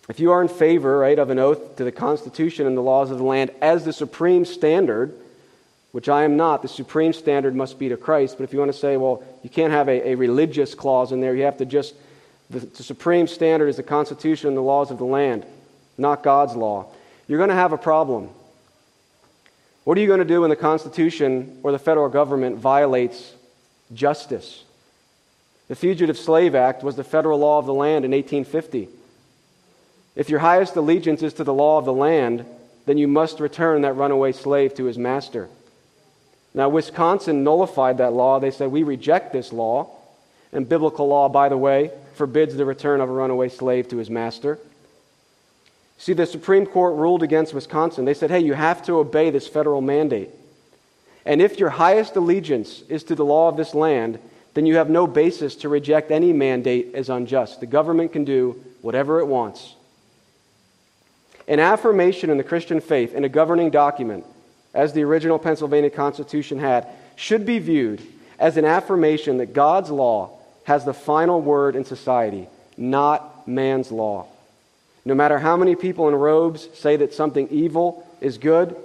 If 0.07 0.19
you 0.19 0.31
are 0.31 0.41
in 0.41 0.47
favor, 0.47 0.99
right, 0.99 1.17
of 1.17 1.29
an 1.29 1.39
oath 1.39 1.77
to 1.77 1.83
the 1.83 1.91
Constitution 1.91 2.67
and 2.67 2.77
the 2.77 2.81
laws 2.81 3.09
of 3.11 3.17
the 3.17 3.23
land 3.23 3.51
as 3.61 3.83
the 3.83 3.93
supreme 3.93 4.45
standard, 4.45 5.13
which 5.95 6.09
I 6.09 6.25
am 6.25 6.35
not, 6.35 6.61
the 6.61 6.67
supreme 6.67 7.13
standard 7.13 7.55
must 7.55 7.79
be 7.79 7.87
to 7.87 7.95
Christ. 7.95 8.37
But 8.37 8.43
if 8.43 8.51
you 8.51 8.59
want 8.59 8.69
to 8.69 8.77
say, 8.77 8.97
well, 8.97 9.23
you 9.43 9.49
can't 9.49 9.71
have 9.71 9.87
a, 9.87 10.09
a 10.09 10.15
religious 10.15 10.75
clause 10.75 11.13
in 11.13 11.21
there, 11.21 11.33
you 11.33 11.43
have 11.43 11.55
to 11.59 11.65
just, 11.65 11.95
the, 12.49 12.59
the 12.59 12.83
supreme 12.83 13.27
standard 13.27 13.69
is 13.69 13.77
the 13.77 13.83
Constitution 13.83 14.49
and 14.49 14.57
the 14.57 14.61
laws 14.61 14.91
of 14.91 14.97
the 14.97 15.05
land 15.05 15.45
not 15.97 16.21
God's 16.21 16.53
law, 16.53 16.87
you're 17.29 17.37
going 17.37 17.47
to 17.47 17.55
have 17.55 17.71
a 17.71 17.77
problem. 17.77 18.29
What 19.85 19.97
are 19.97 20.01
you 20.01 20.07
going 20.07 20.19
to 20.19 20.25
do 20.25 20.41
when 20.41 20.49
the 20.49 20.57
Constitution 20.57 21.59
or 21.63 21.71
the 21.71 21.79
federal 21.79 22.09
government 22.09 22.57
violates 22.57 23.33
justice? 23.93 24.65
The 25.69 25.75
Fugitive 25.75 26.17
Slave 26.17 26.55
Act 26.55 26.83
was 26.83 26.97
the 26.97 27.05
federal 27.05 27.39
law 27.39 27.57
of 27.57 27.67
the 27.67 27.73
land 27.73 28.03
in 28.03 28.11
1850. 28.11 28.89
If 30.17 30.29
your 30.29 30.39
highest 30.39 30.75
allegiance 30.75 31.23
is 31.23 31.35
to 31.35 31.45
the 31.45 31.53
law 31.53 31.77
of 31.77 31.85
the 31.85 31.93
land, 31.93 32.45
then 32.85 32.97
you 32.97 33.07
must 33.07 33.39
return 33.39 33.83
that 33.83 33.95
runaway 33.95 34.33
slave 34.33 34.73
to 34.75 34.83
his 34.83 34.97
master. 34.97 35.47
Now, 36.55 36.69
Wisconsin 36.69 37.43
nullified 37.43 37.97
that 37.97 38.13
law. 38.13 38.39
They 38.39 38.49
said, 38.49 38.71
We 38.71 38.83
reject 38.83 39.33
this 39.33 39.51
law. 39.53 39.91
And 40.53 40.67
biblical 40.67 41.07
law, 41.07 41.27
by 41.27 41.49
the 41.49 41.57
way, 41.57 41.91
forbids 42.13 42.55
the 42.55 42.63
return 42.63 43.01
of 43.01 43.09
a 43.09 43.11
runaway 43.11 43.49
slave 43.49 43.89
to 43.89 43.97
his 43.97 44.09
master. 44.09 44.57
See, 45.97 46.13
the 46.13 46.25
Supreme 46.25 46.65
Court 46.65 46.95
ruled 46.95 47.23
against 47.23 47.53
Wisconsin. 47.53 48.05
They 48.05 48.13
said, 48.13 48.31
hey, 48.31 48.39
you 48.39 48.53
have 48.53 48.81
to 48.83 48.93
obey 48.93 49.29
this 49.31 49.47
federal 49.47 49.81
mandate. 49.81 50.29
And 51.25 51.41
if 51.41 51.59
your 51.59 51.71
highest 51.71 52.15
allegiance 52.15 52.83
is 52.87 53.03
to 53.05 53.15
the 53.15 53.25
law 53.25 53.49
of 53.49 53.57
this 53.57 53.73
land, 53.73 54.19
then 54.53 54.65
you 54.65 54.77
have 54.77 54.89
no 54.89 55.07
basis 55.07 55.55
to 55.57 55.69
reject 55.69 56.09
any 56.09 56.31
mandate 56.31 56.95
as 56.95 57.09
unjust. 57.09 57.59
The 57.59 57.65
government 57.65 58.13
can 58.13 58.23
do 58.23 58.63
whatever 58.81 59.19
it 59.19 59.25
wants. 59.25 59.75
An 61.47 61.59
affirmation 61.59 62.29
in 62.29 62.37
the 62.37 62.43
Christian 62.43 62.79
faith 62.79 63.13
in 63.13 63.25
a 63.25 63.29
governing 63.29 63.71
document, 63.71 64.25
as 64.75 64.93
the 64.93 65.03
original 65.03 65.39
Pennsylvania 65.39 65.89
Constitution 65.89 66.59
had, 66.59 66.87
should 67.15 67.45
be 67.45 67.59
viewed 67.59 68.01
as 68.37 68.57
an 68.57 68.65
affirmation 68.65 69.37
that 69.37 69.53
God's 69.53 69.89
law 69.89 70.37
has 70.65 70.83
the 70.83 70.93
final 70.93 71.41
word 71.41 71.75
in 71.75 71.85
society, 71.85 72.47
not 72.77 73.47
man's 73.47 73.91
law. 73.91 74.27
No 75.05 75.15
matter 75.15 75.39
how 75.39 75.55
many 75.55 75.75
people 75.75 76.09
in 76.09 76.15
robes 76.15 76.67
say 76.73 76.97
that 76.97 77.13
something 77.13 77.47
evil 77.49 78.05
is 78.19 78.37
good, 78.37 78.75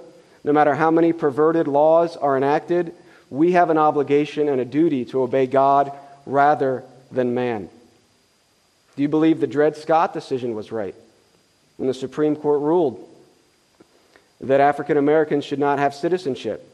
no 0.43 0.53
matter 0.53 0.73
how 0.73 0.89
many 0.91 1.11
perverted 1.11 1.67
laws 1.67 2.15
are 2.15 2.37
enacted, 2.37 2.93
we 3.29 3.51
have 3.51 3.69
an 3.69 3.77
obligation 3.77 4.47
and 4.47 4.61
a 4.61 4.65
duty 4.65 5.03
to 5.05 5.21
obey 5.21 5.45
God 5.45 5.91
rather 6.25 6.83
than 7.11 7.33
man. 7.33 7.69
Do 8.95 9.01
you 9.01 9.09
believe 9.09 9.39
the 9.39 9.47
Dred 9.47 9.75
Scott 9.75 10.13
decision 10.13 10.55
was 10.55 10.71
right 10.71 10.95
when 11.77 11.87
the 11.87 11.93
Supreme 11.93 12.35
Court 12.35 12.61
ruled 12.61 13.07
that 14.41 14.59
African 14.59 14.97
Americans 14.97 15.45
should 15.45 15.59
not 15.59 15.79
have 15.79 15.93
citizenship? 15.93 16.67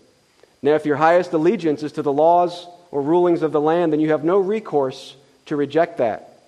Now, 0.61 0.75
if 0.75 0.85
your 0.85 0.95
highest 0.95 1.33
allegiance 1.33 1.83
is 1.83 1.91
to 1.93 2.01
the 2.01 2.13
laws 2.13 2.67
or 2.91 3.01
rulings 3.01 3.41
of 3.41 3.51
the 3.51 3.61
land, 3.61 3.93
then 3.93 3.99
you 3.99 4.11
have 4.11 4.23
no 4.23 4.37
recourse 4.39 5.15
to 5.45 5.55
reject 5.55 5.97
that. 5.97 6.39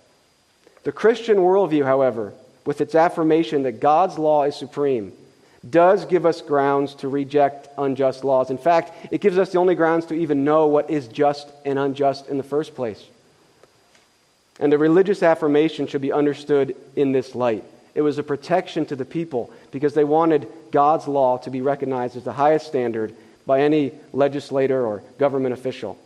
The 0.84 0.92
Christian 0.92 1.38
worldview, 1.38 1.84
however, 1.84 2.34
with 2.66 2.82
its 2.82 2.96
affirmation 2.96 3.64
that 3.64 3.80
God's 3.80 4.18
law 4.18 4.44
is 4.44 4.56
supreme, 4.56 5.12
does 5.68 6.06
give 6.06 6.26
us 6.26 6.42
grounds 6.42 6.96
to 6.96 7.10
reject 7.10 7.68
unjust 7.78 8.24
laws. 8.24 8.50
In 8.50 8.58
fact, 8.58 8.94
it 9.12 9.22
gives 9.22 9.38
us 9.38 9.52
the 9.52 9.58
only 9.58 9.76
grounds 9.76 10.06
to 10.08 10.14
even 10.14 10.46
know 10.46 10.68
what 10.68 10.90
is 10.90 11.08
just 11.08 11.50
and 11.66 11.78
unjust 11.78 12.28
in 12.28 12.38
the 12.38 12.44
first 12.44 12.76
place. 12.76 13.04
And 14.60 14.72
the 14.72 14.78
religious 14.78 15.22
affirmation 15.22 15.88
should 15.88 16.02
be 16.02 16.12
understood 16.12 16.76
in 16.96 17.12
this 17.12 17.36
light. 17.36 17.64
It 18.00 18.02
was 18.02 18.18
a 18.18 18.24
protection 18.24 18.86
to 18.86 18.96
the 18.96 19.04
people 19.04 19.52
because 19.72 19.94
they 19.94 20.06
wanted 20.06 20.48
God's 20.72 21.06
law 21.06 21.38
to 21.40 21.50
be 21.50 21.60
recognized 21.60 22.16
as 22.16 22.24
the 22.24 22.32
highest 22.32 22.66
standard 22.66 23.14
by 23.46 23.60
any 23.60 23.92
legislator 24.14 24.88
or 24.88 25.04
government 25.18 25.52
official. 25.52 26.00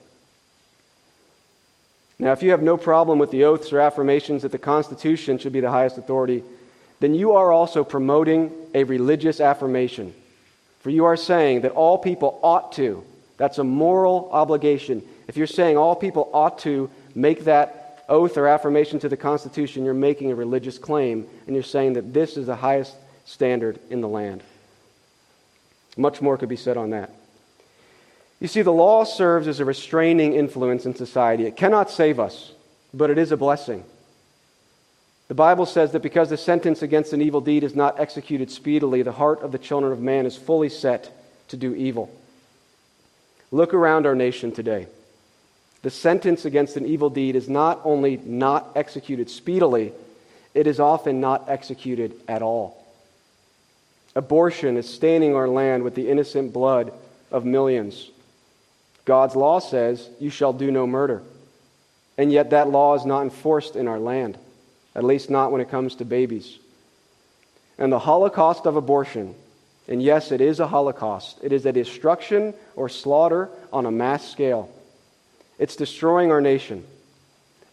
Now, 2.17 2.31
if 2.31 2.41
you 2.41 2.49
have 2.49 2.63
no 2.63 2.77
problem 2.77 3.19
with 3.19 3.29
the 3.29 3.43
oaths 3.43 3.71
or 3.71 3.79
affirmations 3.79 4.41
that 4.41 4.51
the 4.51 4.57
Constitution 4.57 5.37
should 5.37 5.53
be 5.53 5.59
the 5.59 5.69
highest 5.69 5.99
authority, 5.99 6.43
then 6.99 7.13
you 7.13 7.33
are 7.33 7.51
also 7.51 7.83
promoting 7.83 8.51
a 8.73 8.85
religious 8.85 9.39
affirmation. 9.39 10.15
For 10.79 10.89
you 10.89 11.05
are 11.05 11.15
saying 11.15 11.61
that 11.61 11.73
all 11.73 11.99
people 11.99 12.39
ought 12.41 12.71
to. 12.71 13.03
That's 13.37 13.59
a 13.59 13.63
moral 13.63 14.29
obligation. 14.31 15.03
If 15.27 15.37
you're 15.37 15.45
saying 15.45 15.77
all 15.77 15.95
people 15.95 16.31
ought 16.33 16.57
to 16.59 16.89
make 17.13 17.43
that 17.43 17.82
oath 18.09 18.37
or 18.37 18.47
affirmation 18.47 18.99
to 18.99 19.09
the 19.09 19.17
Constitution, 19.17 19.85
you're 19.85 19.93
making 19.93 20.31
a 20.31 20.35
religious 20.35 20.77
claim, 20.77 21.27
and 21.45 21.55
you're 21.55 21.63
saying 21.63 21.93
that 21.93 22.13
this 22.13 22.37
is 22.37 22.47
the 22.47 22.55
highest 22.55 22.95
standard 23.25 23.79
in 23.89 24.01
the 24.01 24.07
land. 24.07 24.43
Much 25.95 26.21
more 26.21 26.37
could 26.37 26.49
be 26.49 26.55
said 26.55 26.77
on 26.77 26.89
that. 26.91 27.11
You 28.39 28.47
see, 28.47 28.61
the 28.61 28.73
law 28.73 29.03
serves 29.05 29.47
as 29.47 29.59
a 29.59 29.65
restraining 29.65 30.33
influence 30.33 30.85
in 30.85 30.95
society. 30.95 31.45
It 31.45 31.55
cannot 31.55 31.89
save 31.89 32.19
us, 32.19 32.51
but 32.93 33.09
it 33.09 33.17
is 33.17 33.31
a 33.31 33.37
blessing. 33.37 33.85
The 35.29 35.33
Bible 35.33 35.65
says 35.65 35.93
that 35.93 36.01
because 36.01 36.29
the 36.29 36.37
sentence 36.37 36.81
against 36.81 37.13
an 37.13 37.21
evil 37.21 37.41
deed 37.41 37.63
is 37.63 37.75
not 37.75 37.99
executed 37.99 38.51
speedily, 38.51 39.01
the 39.01 39.13
heart 39.13 39.41
of 39.41 39.51
the 39.51 39.57
children 39.57 39.93
of 39.93 40.01
man 40.01 40.25
is 40.25 40.35
fully 40.35 40.69
set 40.69 41.11
to 41.47 41.57
do 41.57 41.73
evil. 41.73 42.13
Look 43.51 43.73
around 43.73 44.05
our 44.05 44.15
nation 44.15 44.51
today. 44.51 44.87
The 45.83 45.91
sentence 45.91 46.45
against 46.45 46.77
an 46.77 46.85
evil 46.85 47.09
deed 47.09 47.35
is 47.35 47.49
not 47.49 47.81
only 47.83 48.17
not 48.17 48.71
executed 48.75 49.29
speedily, 49.29 49.91
it 50.53 50.65
is 50.65 50.79
often 50.79 51.19
not 51.19 51.49
executed 51.49 52.13
at 52.27 52.41
all. 52.41 52.81
Abortion 54.15 54.77
is 54.77 54.87
staining 54.87 55.35
our 55.35 55.47
land 55.47 55.83
with 55.83 55.95
the 55.95 56.09
innocent 56.09 56.53
blood 56.53 56.93
of 57.31 57.45
millions. 57.45 58.09
God's 59.05 59.35
law 59.35 59.59
says, 59.59 60.09
You 60.19 60.29
shall 60.29 60.53
do 60.53 60.71
no 60.71 60.87
murder. 60.87 61.21
And 62.17 62.31
yet 62.31 62.51
that 62.51 62.69
law 62.69 62.95
is 62.95 63.05
not 63.05 63.23
enforced 63.23 63.75
in 63.75 63.87
our 63.87 63.99
land, 63.99 64.37
at 64.95 65.03
least 65.03 65.29
not 65.29 65.51
when 65.51 65.61
it 65.61 65.69
comes 65.69 65.95
to 65.95 66.05
babies. 66.05 66.59
And 67.77 67.91
the 67.91 67.99
Holocaust 67.99 68.67
of 68.67 68.75
abortion, 68.75 69.33
and 69.87 70.01
yes, 70.01 70.31
it 70.31 70.39
is 70.39 70.59
a 70.59 70.67
Holocaust, 70.67 71.39
it 71.41 71.51
is 71.51 71.65
a 71.65 71.73
destruction 71.73 72.53
or 72.75 72.87
slaughter 72.87 73.49
on 73.73 73.85
a 73.85 73.91
mass 73.91 74.29
scale. 74.31 74.69
It's 75.59 75.75
destroying 75.75 76.31
our 76.31 76.41
nation. 76.41 76.83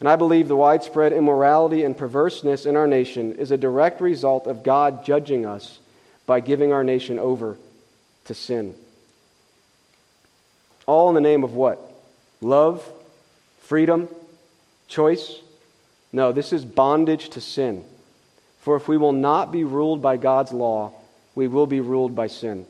And 0.00 0.08
I 0.08 0.16
believe 0.16 0.48
the 0.48 0.56
widespread 0.56 1.12
immorality 1.12 1.84
and 1.84 1.96
perverseness 1.96 2.64
in 2.64 2.76
our 2.76 2.86
nation 2.86 3.34
is 3.36 3.50
a 3.50 3.58
direct 3.58 4.00
result 4.00 4.46
of 4.46 4.62
God 4.62 5.04
judging 5.04 5.44
us 5.44 5.78
by 6.26 6.40
giving 6.40 6.72
our 6.72 6.84
nation 6.84 7.18
over 7.18 7.58
to 8.24 8.34
sin. 8.34 8.74
All 10.86 11.08
in 11.08 11.14
the 11.14 11.20
name 11.20 11.44
of 11.44 11.54
what? 11.54 11.78
Love? 12.40 12.84
Freedom? 13.60 14.08
Choice? 14.88 15.40
No, 16.12 16.32
this 16.32 16.52
is 16.52 16.64
bondage 16.64 17.28
to 17.30 17.40
sin. 17.40 17.84
For 18.60 18.76
if 18.76 18.88
we 18.88 18.96
will 18.96 19.12
not 19.12 19.52
be 19.52 19.64
ruled 19.64 20.02
by 20.02 20.16
God's 20.16 20.52
law, 20.52 20.92
we 21.34 21.46
will 21.46 21.66
be 21.66 21.80
ruled 21.80 22.14
by 22.14 22.26
sin. 22.26 22.66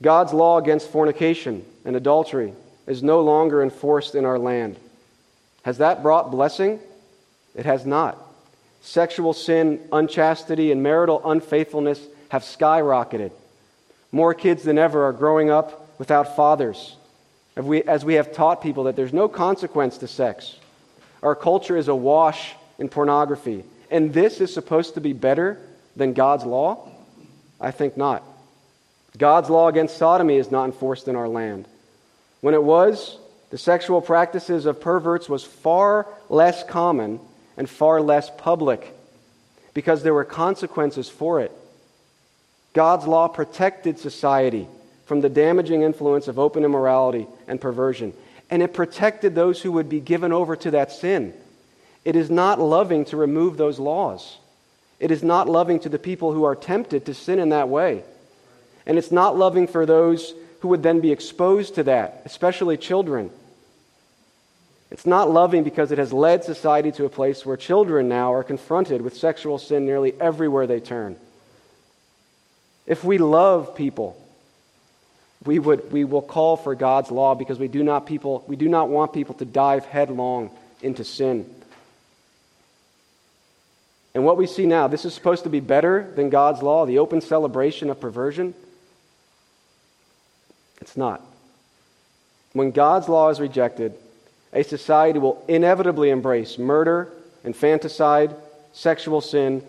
God's 0.00 0.32
law 0.32 0.58
against 0.58 0.90
fornication 0.90 1.64
and 1.84 1.94
adultery 1.94 2.52
is 2.86 3.02
no 3.02 3.20
longer 3.20 3.62
enforced 3.62 4.14
in 4.14 4.24
our 4.24 4.38
land. 4.38 4.76
Has 5.62 5.78
that 5.78 6.02
brought 6.02 6.30
blessing? 6.30 6.80
It 7.54 7.66
has 7.66 7.86
not. 7.86 8.18
Sexual 8.82 9.32
sin, 9.34 9.80
unchastity, 9.92 10.72
and 10.72 10.82
marital 10.82 11.20
unfaithfulness 11.24 12.00
have 12.30 12.42
skyrocketed. 12.42 13.30
More 14.10 14.34
kids 14.34 14.64
than 14.64 14.78
ever 14.78 15.06
are 15.06 15.12
growing 15.12 15.50
up 15.50 15.98
without 15.98 16.34
fathers, 16.34 16.96
as 17.56 18.04
we, 18.04 18.14
have 18.14 18.32
taught 18.32 18.62
people 18.62 18.84
that 18.84 18.96
there's 18.96 19.12
no 19.12 19.28
consequence 19.28 19.98
to 19.98 20.08
sex. 20.08 20.56
Our 21.22 21.36
culture 21.36 21.76
is 21.76 21.88
awash 21.88 22.54
in 22.78 22.88
pornography. 22.88 23.64
And 23.90 24.12
this 24.12 24.40
is 24.40 24.52
supposed 24.52 24.94
to 24.94 25.00
be 25.00 25.12
better 25.12 25.58
than 25.94 26.14
God's 26.14 26.44
law? 26.44 26.88
I 27.60 27.70
think 27.70 27.96
not. 27.96 28.24
God's 29.16 29.50
law 29.50 29.68
against 29.68 29.98
sodomy 29.98 30.36
is 30.36 30.50
not 30.50 30.64
enforced 30.64 31.06
in 31.06 31.14
our 31.14 31.28
land. 31.28 31.68
When 32.42 32.54
it 32.54 32.62
was, 32.62 33.16
the 33.50 33.56
sexual 33.56 34.02
practices 34.02 34.66
of 34.66 34.80
perverts 34.80 35.28
was 35.28 35.44
far 35.44 36.06
less 36.28 36.62
common 36.64 37.20
and 37.56 37.70
far 37.70 38.02
less 38.02 38.30
public 38.36 38.94
because 39.74 40.02
there 40.02 40.12
were 40.12 40.24
consequences 40.24 41.08
for 41.08 41.40
it. 41.40 41.52
God's 42.72 43.06
law 43.06 43.28
protected 43.28 43.98
society 43.98 44.66
from 45.06 45.20
the 45.20 45.28
damaging 45.28 45.82
influence 45.82 46.28
of 46.28 46.38
open 46.38 46.64
immorality 46.64 47.26
and 47.46 47.60
perversion. 47.60 48.12
And 48.50 48.62
it 48.62 48.74
protected 48.74 49.34
those 49.34 49.62
who 49.62 49.72
would 49.72 49.88
be 49.88 50.00
given 50.00 50.32
over 50.32 50.56
to 50.56 50.72
that 50.72 50.92
sin. 50.92 51.32
It 52.04 52.16
is 52.16 52.30
not 52.30 52.58
loving 52.58 53.04
to 53.06 53.16
remove 53.16 53.56
those 53.56 53.78
laws. 53.78 54.38
It 54.98 55.10
is 55.10 55.22
not 55.22 55.48
loving 55.48 55.80
to 55.80 55.88
the 55.88 55.98
people 55.98 56.32
who 56.32 56.44
are 56.44 56.56
tempted 56.56 57.06
to 57.06 57.14
sin 57.14 57.38
in 57.38 57.50
that 57.50 57.68
way. 57.68 58.02
And 58.84 58.98
it's 58.98 59.12
not 59.12 59.36
loving 59.36 59.68
for 59.68 59.86
those 59.86 60.34
who 60.62 60.68
would 60.68 60.82
then 60.84 61.00
be 61.00 61.10
exposed 61.10 61.74
to 61.74 61.82
that, 61.82 62.22
especially 62.24 62.76
children. 62.76 63.30
It's 64.92 65.04
not 65.04 65.28
loving 65.28 65.64
because 65.64 65.90
it 65.90 65.98
has 65.98 66.12
led 66.12 66.44
society 66.44 66.92
to 66.92 67.04
a 67.04 67.08
place 67.08 67.44
where 67.44 67.56
children 67.56 68.08
now 68.08 68.32
are 68.32 68.44
confronted 68.44 69.02
with 69.02 69.16
sexual 69.16 69.58
sin 69.58 69.86
nearly 69.86 70.14
everywhere 70.20 70.68
they 70.68 70.78
turn. 70.78 71.16
If 72.86 73.02
we 73.02 73.18
love 73.18 73.74
people, 73.74 74.16
we, 75.44 75.58
would, 75.58 75.90
we 75.90 76.04
will 76.04 76.22
call 76.22 76.56
for 76.56 76.76
God's 76.76 77.10
law 77.10 77.34
because 77.34 77.58
we 77.58 77.66
do, 77.66 77.82
not 77.82 78.06
people, 78.06 78.44
we 78.46 78.54
do 78.54 78.68
not 78.68 78.88
want 78.88 79.12
people 79.12 79.34
to 79.36 79.44
dive 79.44 79.84
headlong 79.84 80.48
into 80.80 81.02
sin. 81.02 81.52
And 84.14 84.24
what 84.24 84.36
we 84.36 84.46
see 84.46 84.66
now, 84.66 84.86
this 84.86 85.04
is 85.04 85.12
supposed 85.12 85.42
to 85.42 85.50
be 85.50 85.58
better 85.58 86.08
than 86.14 86.30
God's 86.30 86.62
law, 86.62 86.86
the 86.86 86.98
open 87.00 87.20
celebration 87.20 87.90
of 87.90 87.98
perversion. 87.98 88.54
It's 90.82 90.96
not. 90.96 91.22
When 92.54 92.72
God's 92.72 93.08
law 93.08 93.28
is 93.28 93.38
rejected, 93.38 93.94
a 94.52 94.64
society 94.64 95.20
will 95.20 95.42
inevitably 95.46 96.10
embrace 96.10 96.58
murder, 96.58 97.08
infanticide, 97.44 98.34
sexual 98.72 99.20
sin, 99.20 99.62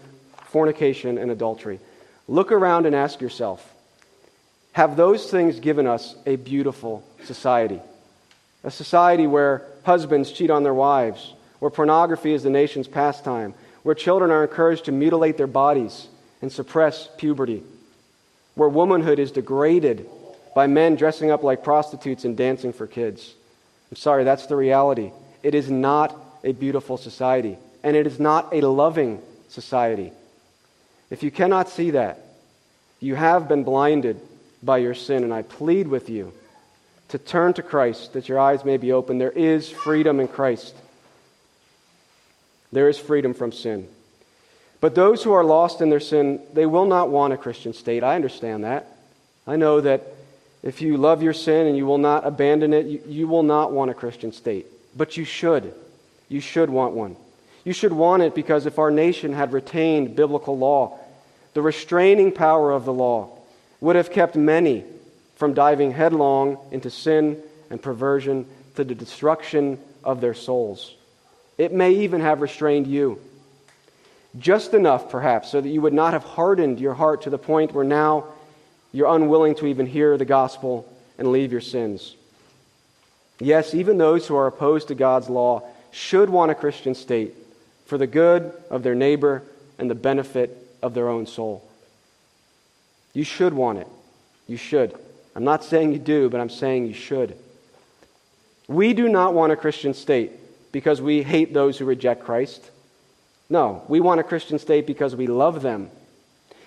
fornication, 0.46 1.20
and 1.20 1.30
adultery. 1.30 1.80
Look 2.28 2.52
around 2.52 2.88
and 2.88 2.96
ask 2.96 3.22
yourself 3.22 3.70
have 4.72 4.96
those 4.96 5.30
things 5.30 5.60
given 5.60 5.86
us 5.86 6.16
a 6.26 6.36
beautiful 6.36 7.04
society? 7.26 7.80
A 8.64 8.72
society 8.72 9.28
where 9.28 9.62
husbands 9.84 10.32
cheat 10.32 10.50
on 10.50 10.64
their 10.64 10.74
wives, 10.74 11.32
where 11.60 11.70
pornography 11.70 12.34
is 12.34 12.42
the 12.42 12.50
nation's 12.50 12.88
pastime, 12.88 13.54
where 13.84 13.94
children 13.94 14.32
are 14.32 14.42
encouraged 14.42 14.86
to 14.86 14.92
mutilate 14.92 15.38
their 15.38 15.46
bodies 15.46 16.08
and 16.42 16.52
suppress 16.52 17.08
puberty, 17.18 17.62
where 18.56 18.68
womanhood 18.68 19.20
is 19.20 19.32
degraded 19.32 20.10
by 20.56 20.68
men 20.68 20.96
dressing 20.96 21.32
up 21.32 21.44
like 21.44 21.64
prostitutes 21.64 22.26
and 22.26 22.38
dancing 22.38 22.74
for 22.74 22.88
kids. 22.88 23.34
I'm 23.92 23.98
sorry, 23.98 24.24
that's 24.24 24.48
the 24.48 24.56
reality. 24.56 25.12
It 25.42 25.56
is 25.56 25.70
not 25.70 26.16
a 26.44 26.52
beautiful 26.52 26.98
society, 26.98 27.58
and 27.84 27.96
it 27.96 28.08
is 28.08 28.20
not 28.20 28.54
a 28.54 28.62
loving 28.62 29.22
society. 29.50 30.12
If 31.10 31.24
you 31.24 31.32
cannot 31.32 31.70
see 31.70 31.92
that, 31.92 32.20
you 33.00 33.16
have 33.16 33.48
been 33.48 33.64
blinded 33.64 34.20
by 34.62 34.78
your 34.78 34.94
sin, 34.94 35.24
and 35.24 35.34
I 35.34 35.42
plead 35.42 35.88
with 35.88 36.10
you 36.10 36.34
to 37.10 37.18
turn 37.18 37.54
to 37.54 37.62
Christ 37.62 38.14
that 38.14 38.28
your 38.30 38.40
eyes 38.40 38.66
may 38.66 38.78
be 38.78 38.92
open. 38.92 39.18
There 39.18 39.32
is 39.32 39.70
freedom 39.70 40.20
in 40.20 40.28
Christ, 40.28 40.76
there 42.72 42.90
is 42.90 42.98
freedom 42.98 43.34
from 43.34 43.52
sin. 43.52 43.88
But 44.82 44.96
those 44.96 45.24
who 45.24 45.32
are 45.32 45.46
lost 45.46 45.80
in 45.80 45.90
their 45.90 46.02
sin, 46.02 46.42
they 46.52 46.66
will 46.66 46.86
not 46.86 47.10
want 47.10 47.32
a 47.32 47.38
Christian 47.38 47.74
state. 47.74 48.04
I 48.04 48.16
understand 48.16 48.66
that. 48.66 48.88
I 49.48 49.56
know 49.56 49.80
that 49.80 50.13
if 50.64 50.82
you 50.82 50.98
love 50.98 51.22
your 51.22 51.34
sin 51.34 51.68
and 51.68 51.78
you 51.78 51.86
will 51.86 51.98
not 51.98 52.26
abandon 52.26 52.74
it, 52.74 52.86
you, 52.86 53.02
you 53.06 53.28
will 53.28 53.44
not 53.44 53.72
want 53.72 53.92
a 53.92 53.94
Christian 53.94 54.32
state. 54.32 54.66
But 54.96 55.18
you 55.18 55.26
should. 55.26 55.74
You 56.30 56.40
should 56.40 56.70
want 56.70 56.94
one. 56.94 57.18
You 57.66 57.74
should 57.74 57.94
want 57.94 58.24
it 58.24 58.34
because 58.34 58.66
if 58.66 58.80
our 58.80 58.90
nation 58.90 59.34
had 59.34 59.54
retained 59.54 60.16
biblical 60.16 60.58
law, 60.58 61.00
the 61.54 61.62
restraining 61.62 62.32
power 62.32 62.72
of 62.72 62.86
the 62.86 62.94
law 62.94 63.38
would 63.82 63.96
have 63.96 64.12
kept 64.12 64.36
many 64.36 64.86
from 65.36 65.54
diving 65.54 65.92
headlong 65.92 66.58
into 66.72 66.90
sin 66.90 67.42
and 67.70 67.82
perversion 67.82 68.46
to 68.76 68.84
the 68.84 68.96
destruction 68.96 69.78
of 70.04 70.22
their 70.22 70.34
souls. 70.34 70.96
It 71.58 71.74
may 71.74 71.92
even 71.92 72.22
have 72.22 72.42
restrained 72.42 72.88
you 72.88 73.20
just 74.40 74.74
enough, 74.74 75.10
perhaps, 75.10 75.52
so 75.52 75.62
that 75.62 75.70
you 75.70 75.82
would 75.82 75.94
not 75.94 76.14
have 76.14 76.24
hardened 76.24 76.80
your 76.80 76.94
heart 76.94 77.24
to 77.24 77.30
the 77.30 77.38
point 77.38 77.74
where 77.74 77.84
now 77.84 78.26
you're 78.94 79.14
unwilling 79.14 79.56
to 79.56 79.66
even 79.66 79.88
hear 79.88 80.18
the 80.18 80.24
gospel 80.24 80.88
and 81.18 81.32
leave 81.32 81.52
your 81.52 81.62
sins. 81.62 82.16
Yes, 83.40 83.74
even 83.74 83.98
those 83.98 84.28
who 84.28 84.36
are 84.36 84.48
opposed 84.48 84.88
to 84.88 84.96
God's 84.96 85.30
law 85.30 85.64
should 85.92 86.30
want 86.30 86.52
a 86.52 86.56
Christian 86.56 86.96
state 86.96 87.34
for 87.86 87.98
the 87.98 88.08
good 88.08 88.54
of 88.70 88.84
their 88.84 88.96
neighbor 88.96 89.44
and 89.78 89.90
the 89.90 89.96
benefit 89.96 90.56
of 90.82 90.94
their 90.94 91.10
own 91.10 91.26
soul. 91.26 91.68
You 93.14 93.24
should 93.24 93.54
want 93.54 93.80
it. 93.80 93.88
You 94.48 94.58
should. 94.58 94.96
I'm 95.36 95.44
not 95.44 95.64
saying 95.64 95.92
you 95.92 96.00
do, 96.00 96.30
but 96.30 96.40
I'm 96.40 96.50
saying 96.50 96.86
you 96.86 96.94
should. 96.94 97.36
We 98.68 98.94
do 98.94 99.10
not 99.10 99.34
want 99.34 99.52
a 99.52 99.56
Christian 99.56 99.94
state 99.94 100.32
because 100.72 101.02
we 101.02 101.24
hate 101.24 101.54
those 101.54 101.78
who 101.78 101.86
reject 101.86 102.24
Christ. 102.24 102.70
No, 103.50 103.84
we 103.88 104.00
want 104.00 104.20
a 104.20 104.24
Christian 104.24 104.60
state 104.60 104.86
because 104.86 105.16
we 105.16 105.28
love 105.28 105.62
them 105.62 105.90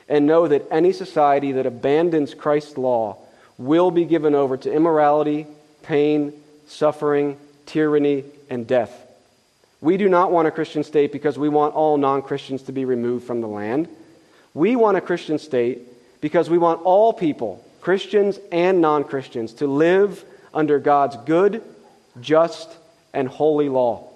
and 0.08 0.26
know 0.26 0.46
that 0.48 0.66
any 0.70 0.92
society 0.92 1.52
that 1.52 1.66
abandons 1.66 2.34
Christ's 2.34 2.78
law 2.78 3.18
will 3.58 3.90
be 3.90 4.04
given 4.04 4.34
over 4.34 4.56
to 4.56 4.72
immorality, 4.72 5.46
pain, 5.82 6.32
suffering, 6.66 7.36
tyranny, 7.64 8.24
and 8.50 8.66
death. 8.66 8.92
We 9.80 9.96
do 9.96 10.08
not 10.08 10.30
want 10.30 10.48
a 10.48 10.50
Christian 10.50 10.84
state 10.84 11.12
because 11.12 11.38
we 11.38 11.48
want 11.48 11.74
all 11.74 11.96
non 11.96 12.22
Christians 12.22 12.62
to 12.64 12.72
be 12.72 12.84
removed 12.84 13.26
from 13.26 13.40
the 13.40 13.48
land. 13.48 13.88
We 14.54 14.76
want 14.76 14.96
a 14.96 15.00
Christian 15.00 15.38
state 15.38 16.20
because 16.20 16.48
we 16.48 16.58
want 16.58 16.82
all 16.82 17.12
people, 17.12 17.64
Christians 17.80 18.38
and 18.52 18.80
non 18.80 19.04
Christians, 19.04 19.54
to 19.54 19.66
live 19.66 20.24
under 20.54 20.78
God's 20.78 21.16
good, 21.26 21.62
just, 22.20 22.70
and 23.12 23.28
holy 23.28 23.68
law. 23.68 24.08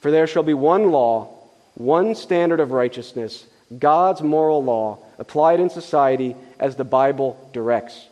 For 0.00 0.10
there 0.10 0.26
shall 0.26 0.42
be 0.42 0.54
one 0.54 0.90
law 0.90 1.34
one 1.78 2.16
standard 2.16 2.58
of 2.58 2.72
righteousness, 2.72 3.46
God's 3.76 4.22
moral 4.22 4.62
law, 4.62 4.98
applied 5.18 5.60
in 5.60 5.70
society 5.70 6.36
as 6.58 6.76
the 6.76 6.84
Bible 6.84 7.50
directs. 7.52 8.06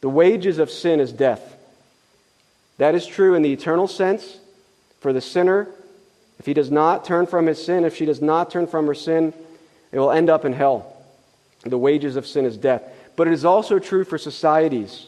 The 0.00 0.08
wages 0.08 0.58
of 0.58 0.70
sin 0.70 1.00
is 1.00 1.12
death. 1.12 1.56
That 2.78 2.94
is 2.94 3.06
true 3.06 3.34
in 3.34 3.42
the 3.42 3.52
eternal 3.52 3.88
sense 3.88 4.38
for 5.00 5.12
the 5.12 5.20
sinner. 5.20 5.68
If 6.38 6.46
he 6.46 6.54
does 6.54 6.70
not 6.70 7.04
turn 7.04 7.26
from 7.26 7.46
his 7.46 7.64
sin, 7.64 7.84
if 7.84 7.96
she 7.96 8.04
does 8.04 8.20
not 8.20 8.50
turn 8.50 8.66
from 8.66 8.86
her 8.86 8.94
sin, 8.94 9.32
it 9.92 9.98
will 9.98 10.10
end 10.10 10.28
up 10.30 10.44
in 10.44 10.52
hell. 10.52 10.94
The 11.62 11.78
wages 11.78 12.16
of 12.16 12.26
sin 12.26 12.44
is 12.44 12.56
death. 12.56 12.82
But 13.16 13.28
it 13.28 13.32
is 13.32 13.44
also 13.44 13.78
true 13.78 14.04
for 14.04 14.18
societies. 14.18 15.06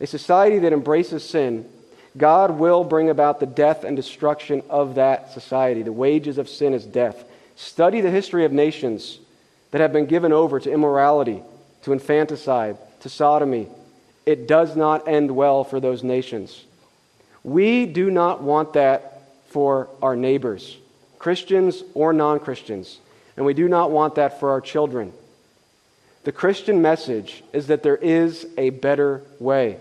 A 0.00 0.06
society 0.06 0.58
that 0.60 0.72
embraces 0.72 1.28
sin 1.28 1.68
God 2.16 2.52
will 2.58 2.84
bring 2.84 3.10
about 3.10 3.40
the 3.40 3.46
death 3.46 3.82
and 3.84 3.96
destruction 3.96 4.62
of 4.70 4.94
that 4.94 5.32
society. 5.32 5.82
The 5.82 5.92
wages 5.92 6.38
of 6.38 6.48
sin 6.48 6.72
is 6.72 6.84
death. 6.84 7.24
Study 7.56 8.00
the 8.00 8.10
history 8.10 8.44
of 8.44 8.52
nations 8.52 9.18
that 9.70 9.80
have 9.80 9.92
been 9.92 10.06
given 10.06 10.32
over 10.32 10.60
to 10.60 10.70
immorality, 10.70 11.42
to 11.82 11.92
infanticide, 11.92 12.76
to 13.00 13.08
sodomy. 13.08 13.68
It 14.26 14.48
does 14.48 14.76
not 14.76 15.08
end 15.08 15.30
well 15.30 15.64
for 15.64 15.80
those 15.80 16.02
nations. 16.02 16.64
We 17.42 17.86
do 17.86 18.10
not 18.10 18.42
want 18.42 18.72
that 18.72 19.22
for 19.48 19.88
our 20.02 20.16
neighbors, 20.16 20.76
Christians 21.18 21.82
or 21.94 22.12
non 22.12 22.40
Christians, 22.40 22.98
and 23.36 23.44
we 23.44 23.54
do 23.54 23.68
not 23.68 23.90
want 23.90 24.16
that 24.16 24.40
for 24.40 24.50
our 24.50 24.60
children. 24.60 25.12
The 26.24 26.32
Christian 26.32 26.80
message 26.80 27.44
is 27.52 27.66
that 27.66 27.82
there 27.82 27.96
is 27.96 28.46
a 28.56 28.70
better 28.70 29.22
way. 29.38 29.76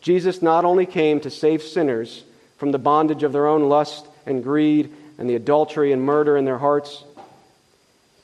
Jesus 0.00 0.40
not 0.40 0.64
only 0.64 0.86
came 0.86 1.18
to 1.20 1.30
save 1.30 1.62
sinners 1.62 2.22
from 2.58 2.70
the 2.70 2.78
bondage 2.78 3.24
of 3.24 3.32
their 3.32 3.46
own 3.46 3.68
lust 3.68 4.06
and 4.24 4.44
greed 4.44 4.92
and 5.18 5.28
the 5.28 5.36
adultery 5.36 5.92
and 5.92 6.02
murder 6.02 6.36
in 6.36 6.44
their 6.44 6.58
hearts, 6.58 7.04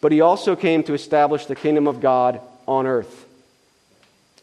but 0.00 0.12
he 0.12 0.20
also 0.20 0.56
came 0.56 0.82
to 0.84 0.94
establish 0.94 1.46
the 1.46 1.54
kingdom 1.54 1.86
of 1.86 2.00
God 2.00 2.40
on 2.66 2.86
earth. 2.86 3.26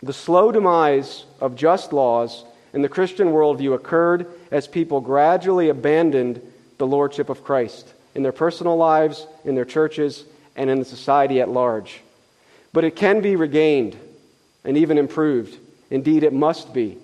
The 0.03 0.13
slow 0.13 0.51
demise 0.51 1.25
of 1.41 1.55
just 1.55 1.91
laws 1.91 2.43
in 2.73 2.81
the 2.81 2.89
Christian 2.89 3.29
worldview 3.29 3.73
occurred 3.73 4.27
as 4.51 4.67
people 4.67 5.01
gradually 5.01 5.69
abandoned 5.69 6.41
the 6.77 6.87
lordship 6.87 7.29
of 7.29 7.43
Christ 7.43 7.91
in 8.13 8.23
their 8.23 8.31
personal 8.31 8.77
lives, 8.77 9.25
in 9.45 9.55
their 9.55 9.65
churches, 9.65 10.25
and 10.55 10.69
in 10.69 10.79
the 10.79 10.85
society 10.85 11.41
at 11.41 11.49
large. 11.49 12.01
But 12.73 12.83
it 12.83 12.95
can 12.95 13.21
be 13.21 13.35
regained 13.35 13.97
and 14.63 14.77
even 14.77 14.97
improved. 14.97 15.57
Indeed, 15.89 16.23
it 16.23 16.33
must 16.33 16.73
be. 16.73 16.97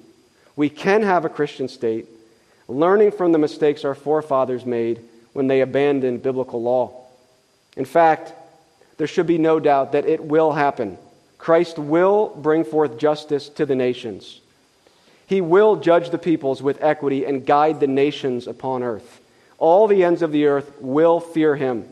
We 0.56 0.70
can 0.70 1.02
have 1.02 1.26
a 1.26 1.30
Christian 1.30 1.68
state, 1.68 2.08
learning 2.68 3.12
from 3.12 3.32
the 3.32 3.40
mistakes 3.40 3.86
our 3.86 3.96
forefathers 3.96 4.66
made 4.66 5.02
when 5.34 5.48
they 5.48 5.62
abandon 5.62 6.18
biblical 6.18 6.62
law. 6.62 7.06
In 7.76 7.86
fact, 7.86 8.34
there 8.98 9.08
should 9.08 9.28
be 9.28 9.38
no 9.38 9.60
doubt 9.60 9.92
that 9.92 10.06
it 10.06 10.24
will 10.24 10.54
happen. 10.54 10.98
Christ 11.38 11.78
will 11.78 12.30
bring 12.30 12.64
forth 12.64 12.98
justice 12.98 13.50
to 13.50 13.66
the 13.66 13.76
nations. 13.76 14.40
He 15.26 15.42
will 15.42 15.78
judge 15.78 16.10
the 16.10 16.18
peoples 16.18 16.62
with 16.62 16.82
equity 16.82 17.26
and 17.26 17.46
guide 17.46 17.80
the 17.80 17.88
nations 17.88 18.48
upon 18.48 18.84
earth. 18.84 19.20
All 19.58 19.88
the 19.88 20.04
ends 20.04 20.22
of 20.22 20.32
the 20.32 20.46
earth 20.46 20.72
will 20.80 21.20
fear 21.20 21.56
him. 21.56 21.86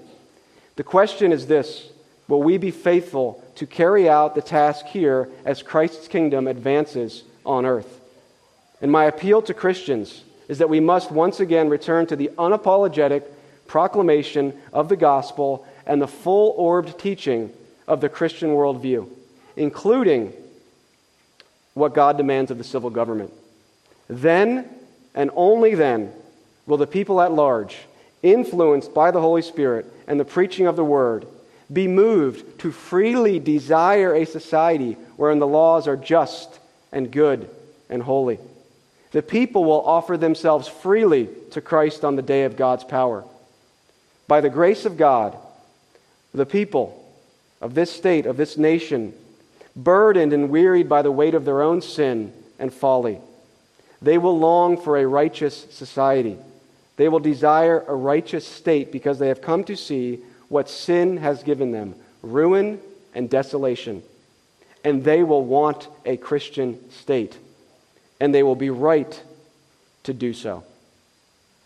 The 0.75 0.83
question 0.83 1.31
is 1.31 1.47
this 1.47 1.89
Will 2.27 2.43
we 2.43 2.57
be 2.57 2.71
faithful 2.71 3.43
to 3.55 3.65
carry 3.65 4.07
out 4.07 4.35
the 4.35 4.41
task 4.41 4.85
here 4.85 5.27
as 5.43 5.63
Christ's 5.63 6.07
kingdom 6.07 6.47
advances 6.47 7.23
on 7.45 7.65
earth? 7.65 7.99
And 8.81 8.91
my 8.91 9.05
appeal 9.05 9.41
to 9.43 9.53
Christians 9.53 10.23
is 10.51 10.57
that 10.57 10.67
we 10.67 10.81
must 10.81 11.09
once 11.11 11.39
again 11.39 11.69
return 11.69 12.05
to 12.05 12.17
the 12.17 12.29
unapologetic 12.37 13.23
proclamation 13.67 14.51
of 14.73 14.89
the 14.89 14.97
gospel 14.97 15.65
and 15.85 16.01
the 16.01 16.07
full 16.09 16.53
orbed 16.57 16.99
teaching 16.99 17.49
of 17.87 18.01
the 18.01 18.09
Christian 18.09 18.49
worldview, 18.49 19.07
including 19.55 20.33
what 21.73 21.93
God 21.93 22.17
demands 22.17 22.51
of 22.51 22.57
the 22.57 22.65
civil 22.65 22.89
government. 22.89 23.31
Then, 24.09 24.67
and 25.15 25.31
only 25.35 25.73
then, 25.73 26.11
will 26.65 26.75
the 26.75 26.85
people 26.85 27.21
at 27.21 27.31
large, 27.31 27.77
influenced 28.21 28.93
by 28.93 29.11
the 29.11 29.21
Holy 29.21 29.43
Spirit 29.43 29.85
and 30.05 30.19
the 30.19 30.25
preaching 30.25 30.67
of 30.67 30.75
the 30.75 30.83
word, 30.83 31.25
be 31.71 31.87
moved 31.87 32.59
to 32.59 32.73
freely 32.73 33.39
desire 33.39 34.13
a 34.13 34.25
society 34.25 34.97
wherein 35.15 35.39
the 35.39 35.47
laws 35.47 35.87
are 35.87 35.95
just 35.95 36.59
and 36.91 37.09
good 37.09 37.49
and 37.89 38.03
holy. 38.03 38.37
The 39.11 39.21
people 39.21 39.65
will 39.65 39.85
offer 39.85 40.17
themselves 40.17 40.67
freely 40.67 41.29
to 41.51 41.61
Christ 41.61 42.05
on 42.05 42.15
the 42.15 42.21
day 42.21 42.43
of 42.45 42.55
God's 42.55 42.83
power. 42.83 43.25
By 44.27 44.39
the 44.41 44.49
grace 44.49 44.85
of 44.85 44.97
God, 44.97 45.37
the 46.33 46.45
people 46.45 46.97
of 47.59 47.73
this 47.73 47.91
state, 47.91 48.25
of 48.25 48.37
this 48.37 48.57
nation, 48.57 49.13
burdened 49.75 50.31
and 50.31 50.49
wearied 50.49 50.87
by 50.87 51.01
the 51.01 51.11
weight 51.11 51.35
of 51.35 51.43
their 51.43 51.61
own 51.61 51.81
sin 51.81 52.31
and 52.57 52.73
folly, 52.73 53.19
they 54.01 54.17
will 54.17 54.37
long 54.39 54.81
for 54.81 54.97
a 54.97 55.05
righteous 55.05 55.67
society. 55.71 56.37
They 56.95 57.09
will 57.09 57.19
desire 57.19 57.83
a 57.87 57.95
righteous 57.95 58.47
state 58.47 58.91
because 58.91 59.19
they 59.19 59.27
have 59.27 59.41
come 59.41 59.63
to 59.65 59.75
see 59.75 60.19
what 60.47 60.69
sin 60.69 61.17
has 61.17 61.43
given 61.43 61.71
them 61.71 61.95
ruin 62.21 62.79
and 63.13 63.29
desolation. 63.29 64.03
And 64.83 65.03
they 65.03 65.23
will 65.23 65.43
want 65.43 65.87
a 66.05 66.17
Christian 66.17 66.89
state 66.91 67.37
and 68.21 68.35
they 68.35 68.43
will 68.43 68.55
be 68.55 68.69
right 68.69 69.23
to 70.03 70.13
do 70.13 70.31
so. 70.31 70.63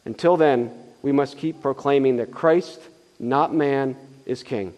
Until 0.05 0.37
then, 0.37 0.71
we 1.01 1.11
must 1.11 1.37
keep 1.37 1.61
proclaiming 1.61 2.17
that 2.17 2.31
Christ, 2.31 2.79
not 3.19 3.53
man, 3.53 3.97
is 4.25 4.41
king. 4.41 4.73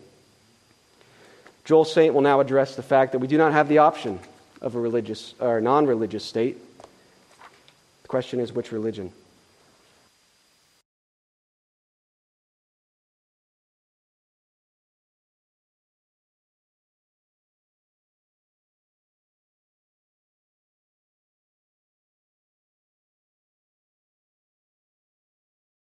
Joel 1.65 1.85
Saint 1.85 2.15
will 2.15 2.21
now 2.21 2.39
address 2.39 2.75
the 2.75 2.81
fact 2.81 3.11
that 3.11 3.19
we 3.19 3.27
do 3.27 3.37
not 3.37 3.53
have 3.53 3.69
the 3.69 3.77
option 3.77 4.19
of 4.59 4.73
a 4.73 4.79
religious 4.79 5.35
or 5.39 5.61
non 5.61 5.85
religious 5.85 6.25
state. 6.25 6.57
The 8.01 8.07
question 8.07 8.39
is 8.39 8.51
which 8.51 8.71
religion? 8.71 9.13